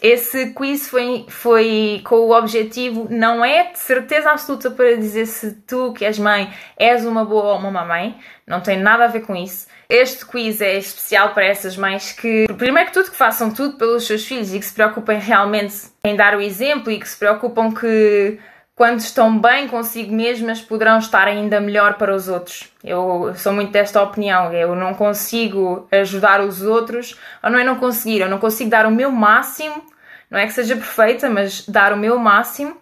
esse 0.07 0.51
quiz 0.51 0.89
foi, 0.89 1.27
foi 1.29 2.01
com 2.05 2.17
o 2.17 2.37
objetivo, 2.37 3.09
não 3.11 3.45
é 3.45 3.73
de 3.73 3.79
certeza 3.79 4.31
absoluta 4.31 4.71
para 4.71 4.97
dizer 4.97 5.27
se 5.27 5.53
tu, 5.67 5.93
que 5.93 6.05
és 6.05 6.17
mãe, 6.17 6.53
és 6.79 7.05
uma 7.05 7.25
boa 7.25 7.55
ou 7.55 7.59
uma 7.59 7.73
má 7.73 7.85
mãe, 7.85 8.17
não 8.47 8.61
tem 8.61 8.79
nada 8.79 9.05
a 9.05 9.09
ver 9.09 9.23
com 9.23 9.35
isso. 9.35 9.67
Este 9.89 10.25
quiz 10.25 10.61
é 10.61 10.79
especial 10.79 11.31
para 11.35 11.47
essas 11.47 11.77
mães 11.77 12.13
que, 12.13 12.47
primeiro 12.57 12.89
que 12.89 12.95
tudo, 12.95 13.11
que 13.11 13.17
façam 13.17 13.53
tudo 13.53 13.77
pelos 13.77 14.07
seus 14.07 14.25
filhos 14.25 14.55
e 14.55 14.61
que 14.61 14.65
se 14.65 14.75
preocupem 14.75 15.19
realmente 15.19 15.75
em 16.05 16.15
dar 16.15 16.37
o 16.37 16.41
exemplo 16.41 16.93
e 16.93 17.01
que 17.01 17.09
se 17.09 17.17
preocupam 17.17 17.73
que 17.73 18.39
quando 18.77 19.01
estão 19.01 19.37
bem 19.37 19.67
consigo 19.67 20.15
mesmas, 20.15 20.61
poderão 20.61 20.99
estar 20.99 21.27
ainda 21.27 21.61
melhor 21.61 21.95
para 21.95 22.15
os 22.15 22.29
outros. 22.29 22.71
Eu 22.85 23.33
sou 23.35 23.53
muito 23.53 23.73
desta 23.73 24.03
opinião. 24.03 24.53
Eu 24.53 24.77
não 24.77 24.93
consigo 24.93 25.89
ajudar 25.91 26.43
os 26.43 26.63
outros, 26.63 27.19
ou 27.43 27.51
não 27.51 27.59
é 27.59 27.65
não 27.65 27.77
conseguir, 27.77 28.21
eu 28.21 28.29
não 28.29 28.39
consigo 28.39 28.69
dar 28.69 28.87
o 28.87 28.91
meu 28.91 29.11
máximo, 29.11 29.83
não 30.31 30.39
é 30.39 30.47
que 30.47 30.53
seja 30.53 30.77
perfeita, 30.77 31.29
mas 31.31 31.67
dar 31.67 31.93
o 31.93 31.97
meu 31.97 32.19
máximo 32.19 32.77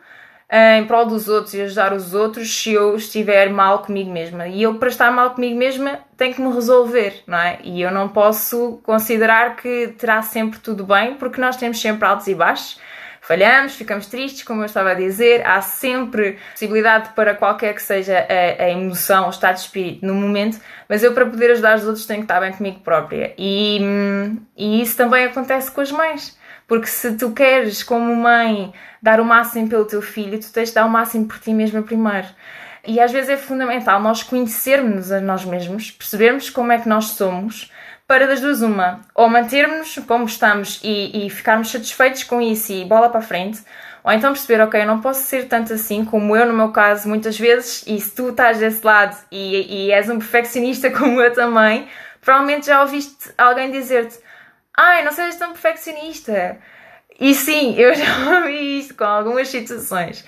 eh, 0.49 0.79
em 0.79 0.87
prol 0.87 1.07
dos 1.07 1.29
outros 1.29 1.55
e 1.55 1.63
ajudar 1.63 1.93
os 1.93 2.15
outros 2.15 2.55
se 2.55 2.73
eu 2.73 2.97
estiver 2.97 3.51
mal 3.51 3.81
comigo 3.81 4.11
mesma. 4.11 4.47
E 4.47 4.63
eu, 4.63 4.75
para 4.75 4.89
estar 4.89 5.11
mal 5.11 5.31
comigo 5.31 5.59
mesma, 5.59 6.01
tenho 6.17 6.35
que 6.35 6.41
me 6.41 6.53
resolver, 6.53 7.23
não 7.27 7.39
é? 7.39 7.59
E 7.63 7.83
eu 7.83 7.91
não 7.91 8.09
posso 8.09 8.81
considerar 8.83 9.57
que 9.57 9.95
terá 9.99 10.23
sempre 10.23 10.59
tudo 10.61 10.85
bem, 10.85 11.15
porque 11.15 11.41
nós 11.41 11.57
temos 11.57 11.81
sempre 11.81 12.07
altos 12.07 12.27
e 12.27 12.35
baixos 12.35 12.79
falhamos, 13.25 13.75
ficamos 13.75 14.07
tristes, 14.07 14.43
como 14.43 14.61
eu 14.61 14.67
estava 14.67 14.91
a 14.91 14.95
dizer, 14.95 15.47
há 15.47 15.63
sempre 15.63 16.39
possibilidade 16.53 17.11
para 17.15 17.35
qualquer 17.35 17.75
que 17.75 17.83
seja 17.83 18.19
a, 18.19 18.65
a 18.65 18.71
emoção, 18.71 19.27
o 19.27 19.31
estado 19.31 19.55
de 19.55 19.61
espírito 19.63 20.05
no 20.07 20.15
momento, 20.15 20.61
mas 20.89 21.03
eu 21.03 21.15
para 21.15 21.25
poder 21.25 21.53
ajudar 21.53 21.79
os 21.79 21.87
outros 21.87 22.05
tenho 22.05 22.21
que 22.21 22.25
estar 22.25 22.39
bem 22.39 22.53
comigo 22.53 22.81
própria. 22.81 23.35
E, 23.39 23.81
e 24.57 24.83
isso 24.83 24.97
também 24.97 25.25
acontece 25.25 25.71
com 25.71 25.81
as 25.81 25.91
mães. 25.91 26.39
Porque 26.67 26.87
se 26.87 27.13
tu 27.17 27.33
queres, 27.33 27.83
como 27.83 28.15
mãe, 28.17 28.73
dar 29.03 29.21
o 29.21 29.25
máximo 29.25 29.69
pelo 29.69 29.85
teu 29.85 30.01
filho, 30.01 30.41
tu 30.41 30.51
tens 30.53 30.71
de 30.71 30.75
dar 30.75 30.87
o 30.87 30.91
máximo 30.91 31.27
por 31.27 31.39
ti 31.39 31.53
mesma 31.53 31.83
primeiro. 31.83 32.29
E 32.87 33.01
às 33.01 33.13
vezes 33.13 33.31
é 33.31 33.37
fundamental 33.37 34.01
nós 34.01 34.23
conhecermos 34.23 35.11
a 35.11 35.21
nós 35.21 35.45
mesmos, 35.45 35.91
percebermos 35.91 36.51
como 36.51 36.73
é 36.73 36.79
que 36.79 36.89
nós 36.89 37.07
somos, 37.07 37.71
para 38.07 38.27
das 38.27 38.41
duas 38.41 38.61
uma, 38.61 39.01
ou 39.15 39.29
mantermos 39.29 39.99
como 40.07 40.25
estamos 40.27 40.81
e, 40.85 41.27
e 41.27 41.31
ficarmos 41.31 41.71
satisfeitos 41.71 42.25
com 42.25 42.41
isso 42.41 42.73
e 42.73 42.85
bola 42.85 43.09
para 43.09 43.21
a 43.21 43.23
frente, 43.23 43.63
ou 44.03 44.13
então 44.13 44.33
perceber, 44.33 44.63
ok, 44.63 44.83
eu 44.83 44.87
não 44.87 45.01
posso 45.01 45.23
ser 45.23 45.49
tanto 45.49 45.73
assim 45.73 46.05
como 46.05 46.37
eu 46.37 46.47
no 46.47 46.53
meu 46.53 46.69
caso 46.69 47.09
muitas 47.09 47.39
vezes, 47.39 47.83
e 47.87 47.99
se 47.99 48.15
tu 48.15 48.29
estás 48.29 48.59
desse 48.59 48.85
lado 48.85 49.17
e, 49.33 49.87
e 49.87 49.91
és 49.91 50.11
um 50.11 50.19
perfeccionista 50.19 50.91
como 50.93 51.21
eu 51.23 51.33
também, 51.33 51.89
provavelmente 52.21 52.67
já 52.67 52.83
ouviste 52.83 53.31
alguém 53.39 53.71
dizer-te, 53.71 54.19
ai, 54.77 55.05
não 55.05 55.13
sejas 55.13 55.37
tão 55.37 55.53
perfeccionista. 55.53 56.59
E 57.21 57.35
sim, 57.35 57.75
eu 57.77 57.95
já 57.95 58.05
ouvi 58.41 58.81
isto 58.81 58.95
com 58.95 59.05
algumas 59.05 59.49
situações. 59.49 60.25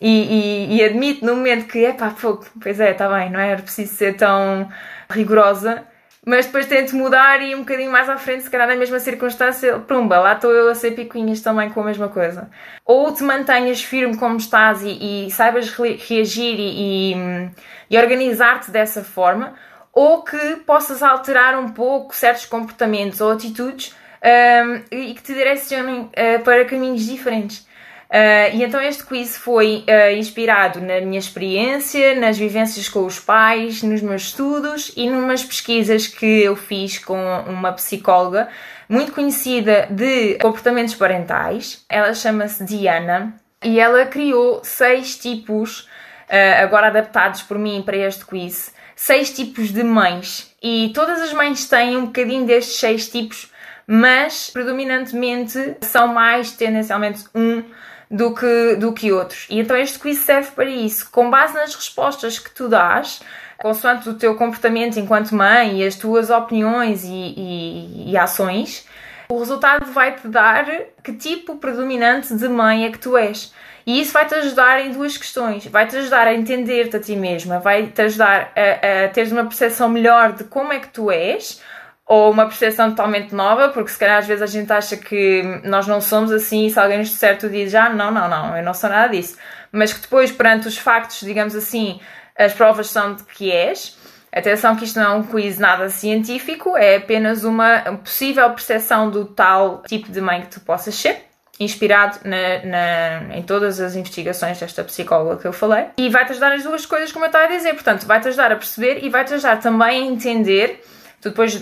E, 0.00 0.68
e, 0.70 0.76
e 0.76 0.84
admito 0.84 1.24
no 1.26 1.34
momento 1.36 1.66
que, 1.66 1.84
é 1.84 1.92
pá, 1.92 2.14
pois 2.62 2.78
é, 2.78 2.92
está 2.92 3.08
bem, 3.08 3.30
não 3.30 3.40
é? 3.40 3.50
Era 3.52 3.62
preciso 3.62 3.94
ser 3.94 4.16
tão 4.16 4.68
rigorosa 5.10 5.84
mas 6.28 6.44
depois 6.44 6.66
tento 6.66 6.94
mudar 6.94 7.40
e 7.40 7.54
um 7.54 7.60
bocadinho 7.60 7.90
mais 7.90 8.06
à 8.06 8.18
frente, 8.18 8.42
se 8.42 8.50
calhar 8.50 8.68
na 8.68 8.76
mesma 8.76 9.00
circunstância, 9.00 9.78
pumba, 9.78 10.18
lá 10.18 10.34
estou 10.34 10.50
eu 10.50 10.68
a 10.68 10.74
ser 10.74 10.90
picuinhas 10.90 11.40
também 11.40 11.70
com 11.70 11.80
a 11.80 11.84
mesma 11.84 12.08
coisa. 12.10 12.50
Ou 12.84 13.10
te 13.14 13.22
mantenhas 13.22 13.82
firme 13.82 14.14
como 14.14 14.36
estás 14.36 14.82
e, 14.82 15.26
e 15.26 15.30
saibas 15.30 15.70
reagir 15.70 16.60
e, 16.60 17.14
e, 17.14 17.50
e 17.88 17.98
organizar-te 17.98 18.70
dessa 18.70 19.02
forma, 19.02 19.54
ou 19.92 20.22
que 20.22 20.56
possas 20.66 21.02
alterar 21.02 21.58
um 21.58 21.70
pouco 21.70 22.14
certos 22.14 22.46
comportamentos 22.46 23.20
ou 23.20 23.32
atitudes 23.32 23.94
um, 24.22 24.96
e 24.96 25.14
que 25.14 25.22
te 25.22 25.34
direcionem 25.34 26.00
uh, 26.02 26.42
para 26.44 26.64
caminhos 26.64 27.04
diferentes. 27.04 27.66
Uh, 28.08 28.56
e 28.56 28.64
então 28.64 28.80
este 28.80 29.04
quiz 29.04 29.36
foi 29.36 29.84
uh, 29.86 30.16
inspirado 30.16 30.80
na 30.80 30.98
minha 31.00 31.18
experiência, 31.18 32.14
nas 32.18 32.38
vivências 32.38 32.88
com 32.88 33.04
os 33.04 33.20
pais, 33.20 33.82
nos 33.82 34.00
meus 34.00 34.22
estudos 34.22 34.90
e 34.96 35.10
numas 35.10 35.44
pesquisas 35.44 36.06
que 36.06 36.42
eu 36.42 36.56
fiz 36.56 36.98
com 36.98 37.20
uma 37.46 37.70
psicóloga 37.72 38.48
muito 38.88 39.12
conhecida 39.12 39.86
de 39.90 40.36
comportamentos 40.36 40.94
parentais. 40.94 41.84
Ela 41.86 42.14
chama-se 42.14 42.64
Diana 42.64 43.34
e 43.62 43.78
ela 43.78 44.06
criou 44.06 44.64
seis 44.64 45.18
tipos, 45.18 45.80
uh, 45.80 46.62
agora 46.62 46.86
adaptados 46.86 47.42
por 47.42 47.58
mim 47.58 47.82
para 47.84 47.98
este 47.98 48.24
quiz, 48.24 48.72
seis 48.98 49.30
tipos 49.30 49.70
de 49.70 49.84
mães. 49.84 50.52
E 50.60 50.90
todas 50.92 51.22
as 51.22 51.32
mães 51.32 51.68
têm 51.68 51.96
um 51.96 52.06
bocadinho 52.06 52.44
destes 52.44 52.80
seis 52.80 53.08
tipos, 53.08 53.48
mas 53.86 54.50
predominantemente 54.50 55.76
são 55.82 56.08
mais 56.08 56.50
tendencialmente 56.50 57.24
um 57.32 57.62
do 58.10 58.34
que, 58.34 58.74
do 58.74 58.92
que 58.92 59.12
outros. 59.12 59.46
E 59.48 59.60
então 59.60 59.76
este 59.76 60.00
quiz 60.00 60.18
serve 60.18 60.50
para 60.50 60.64
isso. 60.64 61.08
Com 61.12 61.30
base 61.30 61.54
nas 61.54 61.76
respostas 61.76 62.40
que 62.40 62.50
tu 62.50 62.68
dás, 62.68 63.20
consoante 63.56 64.08
o 64.08 64.14
teu 64.14 64.34
comportamento 64.34 64.98
enquanto 64.98 65.32
mãe 65.32 65.80
e 65.80 65.86
as 65.86 65.94
tuas 65.94 66.28
opiniões 66.28 67.04
e, 67.04 67.08
e, 67.08 68.10
e 68.10 68.16
ações, 68.16 68.84
o 69.28 69.38
resultado 69.38 69.92
vai-te 69.92 70.26
dar 70.26 70.66
que 71.04 71.12
tipo 71.12 71.54
predominante 71.56 72.34
de 72.34 72.48
mãe 72.48 72.84
é 72.84 72.90
que 72.90 72.98
tu 72.98 73.16
és. 73.16 73.52
E 73.88 74.02
isso 74.02 74.12
vai-te 74.12 74.34
ajudar 74.34 74.84
em 74.84 74.90
duas 74.90 75.16
questões. 75.16 75.64
Vai-te 75.64 75.96
ajudar 75.96 76.26
a 76.26 76.34
entender-te 76.34 76.98
a 76.98 77.00
ti 77.00 77.16
mesma, 77.16 77.58
vai-te 77.58 78.02
ajudar 78.02 78.52
a, 78.54 79.06
a 79.06 79.08
teres 79.08 79.32
uma 79.32 79.44
percepção 79.44 79.88
melhor 79.88 80.34
de 80.34 80.44
como 80.44 80.74
é 80.74 80.78
que 80.78 80.88
tu 80.88 81.10
és, 81.10 81.62
ou 82.04 82.30
uma 82.30 82.44
percepção 82.44 82.90
totalmente 82.90 83.34
nova, 83.34 83.70
porque 83.70 83.90
se 83.90 83.98
calhar 83.98 84.18
às 84.18 84.26
vezes 84.26 84.42
a 84.42 84.46
gente 84.46 84.70
acha 84.70 84.94
que 84.94 85.62
nós 85.64 85.86
não 85.86 86.02
somos 86.02 86.30
assim 86.30 86.66
e 86.66 86.70
se 86.70 86.78
alguém 86.78 86.98
nos 86.98 87.08
disser 87.08 87.38
tu 87.38 87.48
dizes, 87.48 87.74
ah, 87.74 87.88
não, 87.88 88.10
não, 88.10 88.28
não, 88.28 88.54
eu 88.58 88.62
não 88.62 88.74
sou 88.74 88.90
nada 88.90 89.08
disso. 89.08 89.38
Mas 89.72 89.90
que 89.90 90.02
depois, 90.02 90.30
perante 90.30 90.68
os 90.68 90.76
factos, 90.76 91.20
digamos 91.20 91.56
assim, 91.56 91.98
as 92.36 92.52
provas 92.52 92.90
são 92.90 93.14
de 93.14 93.24
que 93.24 93.50
és, 93.50 93.96
Atenção 94.30 94.76
que 94.76 94.84
isto 94.84 95.00
não 95.00 95.06
é 95.06 95.14
um 95.14 95.22
quiz 95.22 95.58
nada 95.58 95.88
científico, 95.88 96.76
é 96.76 96.96
apenas 96.96 97.42
uma 97.44 97.80
possível 98.04 98.50
percepção 98.50 99.10
do 99.10 99.24
tal 99.24 99.82
tipo 99.88 100.12
de 100.12 100.20
mãe 100.20 100.42
que 100.42 100.48
tu 100.48 100.60
possas 100.60 100.94
ser 100.94 101.28
inspirado 101.60 102.18
na, 102.24 102.64
na, 102.64 103.36
em 103.36 103.42
todas 103.42 103.80
as 103.80 103.96
investigações 103.96 104.58
desta 104.60 104.84
psicóloga 104.84 105.36
que 105.36 105.46
eu 105.46 105.52
falei. 105.52 105.86
E 105.96 106.08
vai-te 106.08 106.32
ajudar 106.32 106.52
as 106.52 106.62
duas 106.62 106.86
coisas, 106.86 107.10
como 107.10 107.24
eu 107.24 107.28
estava 107.28 107.44
a 107.46 107.56
dizer. 107.56 107.74
Portanto, 107.74 108.06
vai-te 108.06 108.28
ajudar 108.28 108.52
a 108.52 108.56
perceber 108.56 109.04
e 109.04 109.08
vai-te 109.08 109.34
ajudar 109.34 109.58
também 109.58 110.02
a 110.02 110.06
entender. 110.06 110.84
Tu, 111.20 111.30
depois 111.30 111.58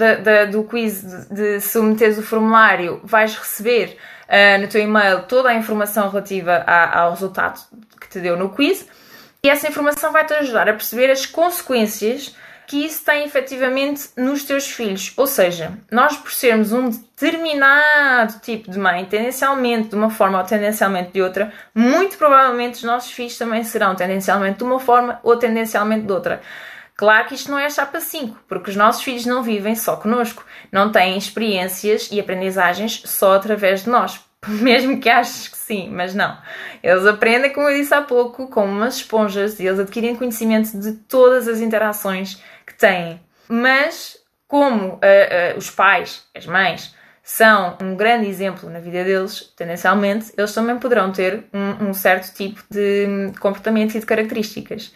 do 0.52 0.64
quiz 0.64 1.02
de, 1.02 1.34
de 1.34 1.60
submeteres 1.62 2.18
o 2.18 2.22
formulário, 2.22 3.00
vais 3.02 3.34
receber 3.34 3.96
uh, 4.28 4.60
no 4.60 4.68
teu 4.68 4.82
e-mail 4.82 5.22
toda 5.22 5.48
a 5.48 5.54
informação 5.54 6.10
relativa 6.10 6.62
a, 6.66 7.00
ao 7.00 7.10
resultado 7.12 7.58
que 7.98 8.08
te 8.08 8.20
deu 8.20 8.36
no 8.36 8.50
quiz. 8.50 8.86
E 9.42 9.48
essa 9.48 9.68
informação 9.68 10.12
vai-te 10.12 10.34
ajudar 10.34 10.68
a 10.68 10.72
perceber 10.72 11.10
as 11.10 11.24
consequências 11.24 12.36
que 12.66 12.84
isso 12.84 13.04
tem 13.04 13.24
efetivamente 13.24 14.08
nos 14.16 14.44
teus 14.44 14.66
filhos. 14.66 15.12
Ou 15.16 15.26
seja, 15.26 15.72
nós 15.90 16.16
por 16.16 16.32
sermos 16.32 16.72
um 16.72 16.90
determinado 16.90 18.40
tipo 18.40 18.70
de 18.70 18.78
mãe, 18.78 19.04
tendencialmente 19.04 19.88
de 19.88 19.94
uma 19.94 20.10
forma 20.10 20.38
ou 20.38 20.44
tendencialmente 20.44 21.12
de 21.12 21.22
outra, 21.22 21.52
muito 21.74 22.18
provavelmente 22.18 22.74
os 22.74 22.82
nossos 22.82 23.10
filhos 23.10 23.38
também 23.38 23.62
serão 23.64 23.94
tendencialmente 23.94 24.58
de 24.58 24.64
uma 24.64 24.80
forma 24.80 25.20
ou 25.22 25.36
tendencialmente 25.36 26.06
de 26.06 26.12
outra. 26.12 26.42
Claro 26.96 27.28
que 27.28 27.34
isto 27.34 27.50
não 27.50 27.58
é 27.58 27.68
chapa 27.68 28.00
5, 28.00 28.44
porque 28.48 28.70
os 28.70 28.76
nossos 28.76 29.02
filhos 29.02 29.26
não 29.26 29.42
vivem 29.42 29.74
só 29.74 29.96
connosco, 29.96 30.44
não 30.72 30.90
têm 30.90 31.18
experiências 31.18 32.08
e 32.10 32.18
aprendizagens 32.18 33.02
só 33.04 33.34
através 33.34 33.84
de 33.84 33.90
nós. 33.90 34.18
Mesmo 34.48 34.98
que 34.98 35.08
aches 35.08 35.48
que 35.48 35.58
sim, 35.58 35.90
mas 35.90 36.14
não. 36.14 36.38
Eles 36.82 37.04
aprendem, 37.04 37.52
como 37.52 37.68
eu 37.68 37.76
disse 37.76 37.92
há 37.92 38.00
pouco, 38.00 38.48
como 38.48 38.72
umas 38.72 38.96
esponjas 38.96 39.58
e 39.60 39.66
eles 39.66 39.78
adquirem 39.78 40.16
conhecimento 40.16 40.78
de 40.78 40.92
todas 40.92 41.48
as 41.48 41.60
interações 41.60 42.40
têm. 42.78 43.20
Mas, 43.48 44.18
como 44.48 44.94
uh, 44.94 44.96
uh, 44.96 45.58
os 45.58 45.70
pais, 45.70 46.24
as 46.34 46.46
mães, 46.46 46.94
são 47.22 47.76
um 47.82 47.96
grande 47.96 48.28
exemplo 48.28 48.70
na 48.70 48.78
vida 48.78 49.02
deles, 49.02 49.52
tendencialmente, 49.56 50.32
eles 50.36 50.54
também 50.54 50.78
poderão 50.78 51.10
ter 51.10 51.44
um, 51.52 51.88
um 51.88 51.94
certo 51.94 52.32
tipo 52.32 52.62
de 52.70 53.32
comportamento 53.40 53.96
e 53.96 54.00
de 54.00 54.06
características. 54.06 54.94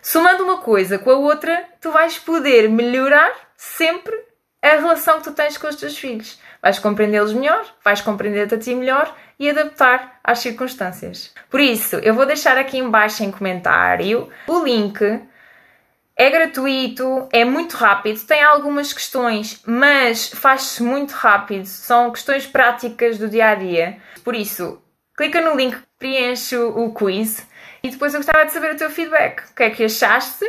Somando 0.00 0.44
uma 0.44 0.58
coisa 0.58 0.98
com 0.98 1.10
a 1.10 1.16
outra, 1.16 1.64
tu 1.80 1.90
vais 1.90 2.18
poder 2.18 2.68
melhorar 2.68 3.32
sempre 3.56 4.14
a 4.62 4.76
relação 4.76 5.18
que 5.18 5.24
tu 5.24 5.32
tens 5.32 5.58
com 5.58 5.66
os 5.66 5.74
teus 5.74 5.98
filhos. 5.98 6.38
Vais 6.62 6.78
compreendê-los 6.78 7.32
melhor, 7.32 7.64
vais 7.84 8.00
compreender-te 8.00 8.54
a 8.54 8.58
ti 8.58 8.74
melhor 8.76 9.12
e 9.38 9.50
adaptar 9.50 10.20
às 10.22 10.38
circunstâncias. 10.38 11.34
Por 11.50 11.60
isso, 11.60 11.96
eu 11.96 12.14
vou 12.14 12.24
deixar 12.24 12.56
aqui 12.56 12.78
embaixo 12.78 13.24
em 13.24 13.30
comentário 13.32 14.28
o 14.46 14.64
link 14.64 15.20
é 16.16 16.30
gratuito, 16.30 17.28
é 17.32 17.44
muito 17.44 17.76
rápido, 17.76 18.20
tem 18.26 18.42
algumas 18.42 18.92
questões, 18.92 19.62
mas 19.66 20.28
faz-se 20.28 20.82
muito 20.82 21.12
rápido. 21.12 21.66
São 21.66 22.10
questões 22.10 22.46
práticas 22.46 23.18
do 23.18 23.28
dia 23.28 23.48
a 23.48 23.54
dia. 23.54 23.98
Por 24.22 24.34
isso, 24.34 24.80
clica 25.16 25.40
no 25.40 25.56
link, 25.56 25.76
preenche 25.98 26.56
o 26.56 26.92
quiz 26.92 27.46
e 27.82 27.90
depois 27.90 28.14
eu 28.14 28.20
gostava 28.20 28.44
de 28.44 28.52
saber 28.52 28.74
o 28.74 28.76
teu 28.76 28.90
feedback. 28.90 29.50
O 29.50 29.54
que 29.54 29.62
é 29.62 29.70
que 29.70 29.84
achaste? 29.84 30.44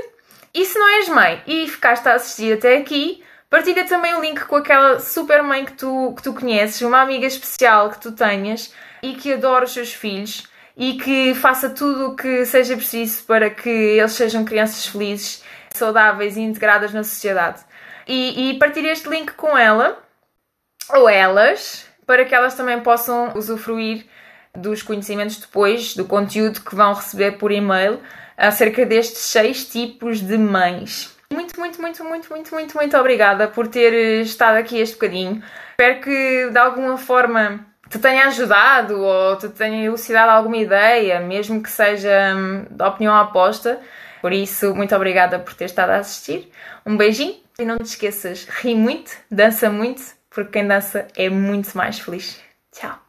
E 0.53 0.65
se 0.65 0.77
não 0.77 0.87
és 0.97 1.09
mãe 1.09 1.41
e 1.47 1.67
ficaste 1.67 2.07
a 2.07 2.13
assistir 2.13 2.53
até 2.53 2.77
aqui, 2.77 3.23
partilha 3.49 3.85
também 3.85 4.13
o 4.13 4.21
link 4.21 4.45
com 4.45 4.57
aquela 4.57 4.99
super 4.99 5.41
mãe 5.41 5.65
que 5.65 5.73
tu, 5.73 6.13
que 6.15 6.21
tu 6.21 6.33
conheces, 6.33 6.81
uma 6.81 7.01
amiga 7.01 7.25
especial 7.25 7.89
que 7.89 7.99
tu 7.99 8.11
tenhas 8.11 8.73
e 9.01 9.13
que 9.15 9.33
adora 9.33 9.65
os 9.65 9.73
seus 9.73 9.93
filhos 9.93 10.47
e 10.75 10.93
que 10.93 11.33
faça 11.35 11.69
tudo 11.69 12.09
o 12.09 12.15
que 12.15 12.45
seja 12.45 12.75
preciso 12.75 13.23
para 13.23 13.49
que 13.49 13.69
eles 13.69 14.11
sejam 14.13 14.43
crianças 14.43 14.85
felizes 14.87 15.42
saudáveis 15.77 16.37
e 16.37 16.41
integradas 16.41 16.93
na 16.93 17.03
sociedade. 17.03 17.61
E, 18.07 18.51
e 18.51 18.87
este 18.87 19.09
link 19.09 19.31
com 19.33 19.57
ela 19.57 19.97
ou 20.89 21.07
elas 21.07 21.87
para 22.05 22.25
que 22.25 22.35
elas 22.35 22.55
também 22.55 22.79
possam 22.81 23.31
usufruir 23.35 24.05
dos 24.55 24.83
conhecimentos 24.83 25.37
depois, 25.37 25.95
do 25.95 26.05
conteúdo 26.05 26.61
que 26.61 26.75
vão 26.75 26.93
receber 26.93 27.33
por 27.33 27.51
e-mail 27.51 27.99
acerca 28.37 28.85
destes 28.85 29.19
seis 29.19 29.65
tipos 29.65 30.19
de 30.19 30.37
mães. 30.37 31.15
Muito, 31.31 31.59
muito, 31.59 31.81
muito, 31.81 32.03
muito, 32.03 32.29
muito, 32.29 32.53
muito, 32.53 32.75
muito 32.75 32.97
obrigada 32.97 33.47
por 33.47 33.67
ter 33.67 34.21
estado 34.21 34.57
aqui 34.57 34.79
este 34.79 34.95
bocadinho. 34.95 35.41
Espero 35.71 36.01
que 36.01 36.49
de 36.51 36.57
alguma 36.57 36.97
forma 36.97 37.65
te 37.89 37.97
tenha 37.97 38.27
ajudado 38.27 38.99
ou 39.01 39.35
te 39.37 39.49
tenha 39.49 39.85
elucidado 39.85 40.31
alguma 40.31 40.57
ideia, 40.57 41.19
mesmo 41.19 41.61
que 41.61 41.69
seja 41.69 42.35
hum, 42.35 42.65
da 42.69 42.89
opinião 42.89 43.19
oposta. 43.23 43.79
Por 44.23 44.31
isso, 44.31 44.73
muito 44.73 44.95
obrigada 44.95 45.37
por 45.37 45.53
ter 45.53 45.65
estado 45.65 45.89
a 45.89 45.97
assistir. 45.97 46.49
Um 46.85 46.95
beijinho 46.95 47.35
e 47.59 47.65
não 47.65 47.77
te 47.77 47.87
esqueças, 47.87 48.45
ri 48.45 48.73
muito, 48.73 49.11
dança 49.29 49.69
muito, 49.69 50.01
porque 50.29 50.51
quem 50.51 50.65
dança 50.65 51.09
é 51.13 51.29
muito 51.29 51.77
mais 51.77 51.99
feliz. 51.99 52.39
Tchau! 52.71 53.02